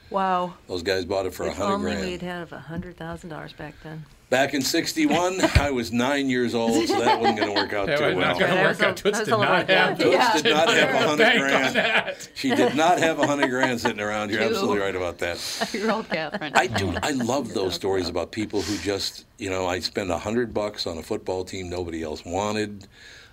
Wow. 0.09 0.53
Those 0.67 0.83
guys 0.83 1.05
bought 1.05 1.25
it 1.25 1.33
for 1.33 1.43
if 1.43 1.57
100 1.59 1.73
only 1.73 1.91
grand. 1.91 2.05
we'd 2.05 2.21
had 2.21 2.51
a 2.51 2.59
hundred 2.59 2.97
thousand 2.97 3.29
dollars 3.29 3.53
back 3.53 3.75
then. 3.83 4.05
Back 4.29 4.53
in 4.53 4.61
'61, 4.61 5.41
I 5.55 5.71
was 5.71 5.91
nine 5.91 6.29
years 6.29 6.53
old, 6.53 6.87
so 6.87 6.99
that 6.99 7.19
wasn't 7.19 7.39
going 7.39 7.49
to 7.49 7.59
work 7.59 7.73
out 7.73 7.87
That 7.87 7.97
too 7.97 8.15
well. 8.15 8.19
not 8.19 8.39
going 8.39 8.55
to 8.55 8.61
work 8.61 8.81
out. 8.81 8.95
Toots 8.95 9.19
did 9.23 9.29
not 9.29 9.67
have. 9.67 9.99
young. 9.99 10.11
Toots 10.11 10.41
did 10.43 10.53
not 10.53 10.69
have 10.69 10.89
a 10.95 11.07
hundred 11.07 11.39
grand. 11.39 12.29
She 12.35 12.53
did 12.53 12.75
not 12.75 12.99
have 12.99 13.17
a 13.17 13.25
hundred 13.25 13.49
grand 13.49 13.81
sitting 13.81 13.99
around. 13.99 14.29
You're 14.29 14.43
absolutely 14.43 14.79
right 14.79 14.95
about 14.95 15.17
that. 15.19 15.37
Five-year-old 15.39 16.09
Catherine. 16.09 16.53
I 16.55 16.67
do. 16.67 16.93
I 17.01 17.11
love 17.11 17.53
those 17.55 17.73
stories 17.73 18.07
about 18.07 18.31
people 18.31 18.61
who 18.61 18.77
just, 18.77 19.25
you 19.39 19.49
know, 19.49 19.65
I 19.65 19.79
spend 19.79 20.11
a 20.11 20.17
hundred 20.19 20.53
bucks 20.53 20.85
on 20.85 20.99
a 20.99 21.03
football 21.03 21.43
team 21.43 21.67
nobody 21.69 22.03
else 22.03 22.23
wanted. 22.23 22.87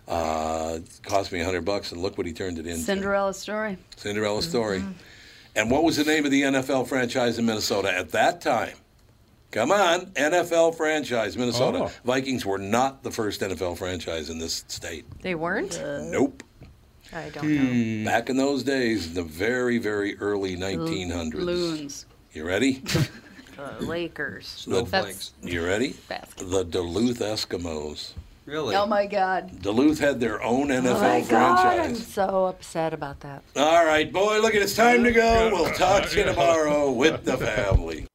Uh, 0.08 0.78
cost 1.02 1.30
me 1.32 1.40
a 1.40 1.44
hundred 1.44 1.64
bucks, 1.66 1.92
and 1.92 2.00
look 2.00 2.16
what 2.16 2.26
he 2.26 2.32
turned 2.32 2.58
it 2.58 2.66
into. 2.66 2.80
Cinderella 2.80 3.34
story. 3.34 3.76
Cinderella 3.96 4.40
story. 4.42 4.78
Mm-hmm. 4.78 4.92
And 5.56 5.70
what 5.70 5.84
was 5.84 5.96
the 5.96 6.04
name 6.04 6.24
of 6.24 6.30
the 6.30 6.42
NFL 6.42 6.86
franchise 6.86 7.38
in 7.38 7.44
Minnesota 7.46 7.92
at 7.92 8.10
that 8.10 8.40
time? 8.40 8.76
Come 9.56 9.72
on, 9.72 10.04
NFL 10.08 10.74
franchise, 10.74 11.34
Minnesota. 11.34 11.84
Oh. 11.84 11.92
Vikings 12.04 12.44
were 12.44 12.58
not 12.58 13.02
the 13.02 13.10
first 13.10 13.40
NFL 13.40 13.78
franchise 13.78 14.28
in 14.28 14.38
this 14.38 14.66
state. 14.68 15.06
They 15.22 15.34
weren't. 15.34 15.80
Nope. 15.82 16.42
I 17.10 17.30
don't 17.30 17.42
hmm. 17.42 18.04
know. 18.04 18.10
Back 18.10 18.28
in 18.28 18.36
those 18.36 18.62
days, 18.62 19.14
the 19.14 19.22
very, 19.22 19.78
very 19.78 20.18
early 20.18 20.58
1900s. 20.58 21.32
Loons. 21.32 22.06
You 22.34 22.46
ready? 22.46 22.82
The 23.56 23.86
Lakers. 23.86 24.46
Snowflakes. 24.48 25.32
You 25.40 25.64
ready? 25.64 25.94
Basket. 26.10 26.50
The 26.50 26.62
Duluth 26.62 27.20
Eskimos. 27.20 28.12
Really? 28.44 28.76
Oh 28.76 28.84
my 28.84 29.06
God. 29.06 29.62
Duluth 29.62 29.98
had 29.98 30.20
their 30.20 30.42
own 30.42 30.68
NFL 30.68 30.98
franchise 30.98 31.32
Oh 31.32 31.48
my 31.48 31.76
God, 31.76 31.80
I'm 31.80 31.94
so 31.94 32.44
upset 32.44 32.92
about 32.92 33.20
that. 33.20 33.42
All 33.56 33.86
right, 33.86 34.12
boy, 34.12 34.42
look, 34.42 34.54
it's 34.54 34.76
time 34.76 35.02
to 35.04 35.10
go. 35.10 35.48
We'll 35.50 35.72
talk 35.72 36.10
to 36.10 36.18
you 36.18 36.24
tomorrow 36.26 36.92
with 36.92 37.24
the 37.24 37.38
family. 37.38 38.06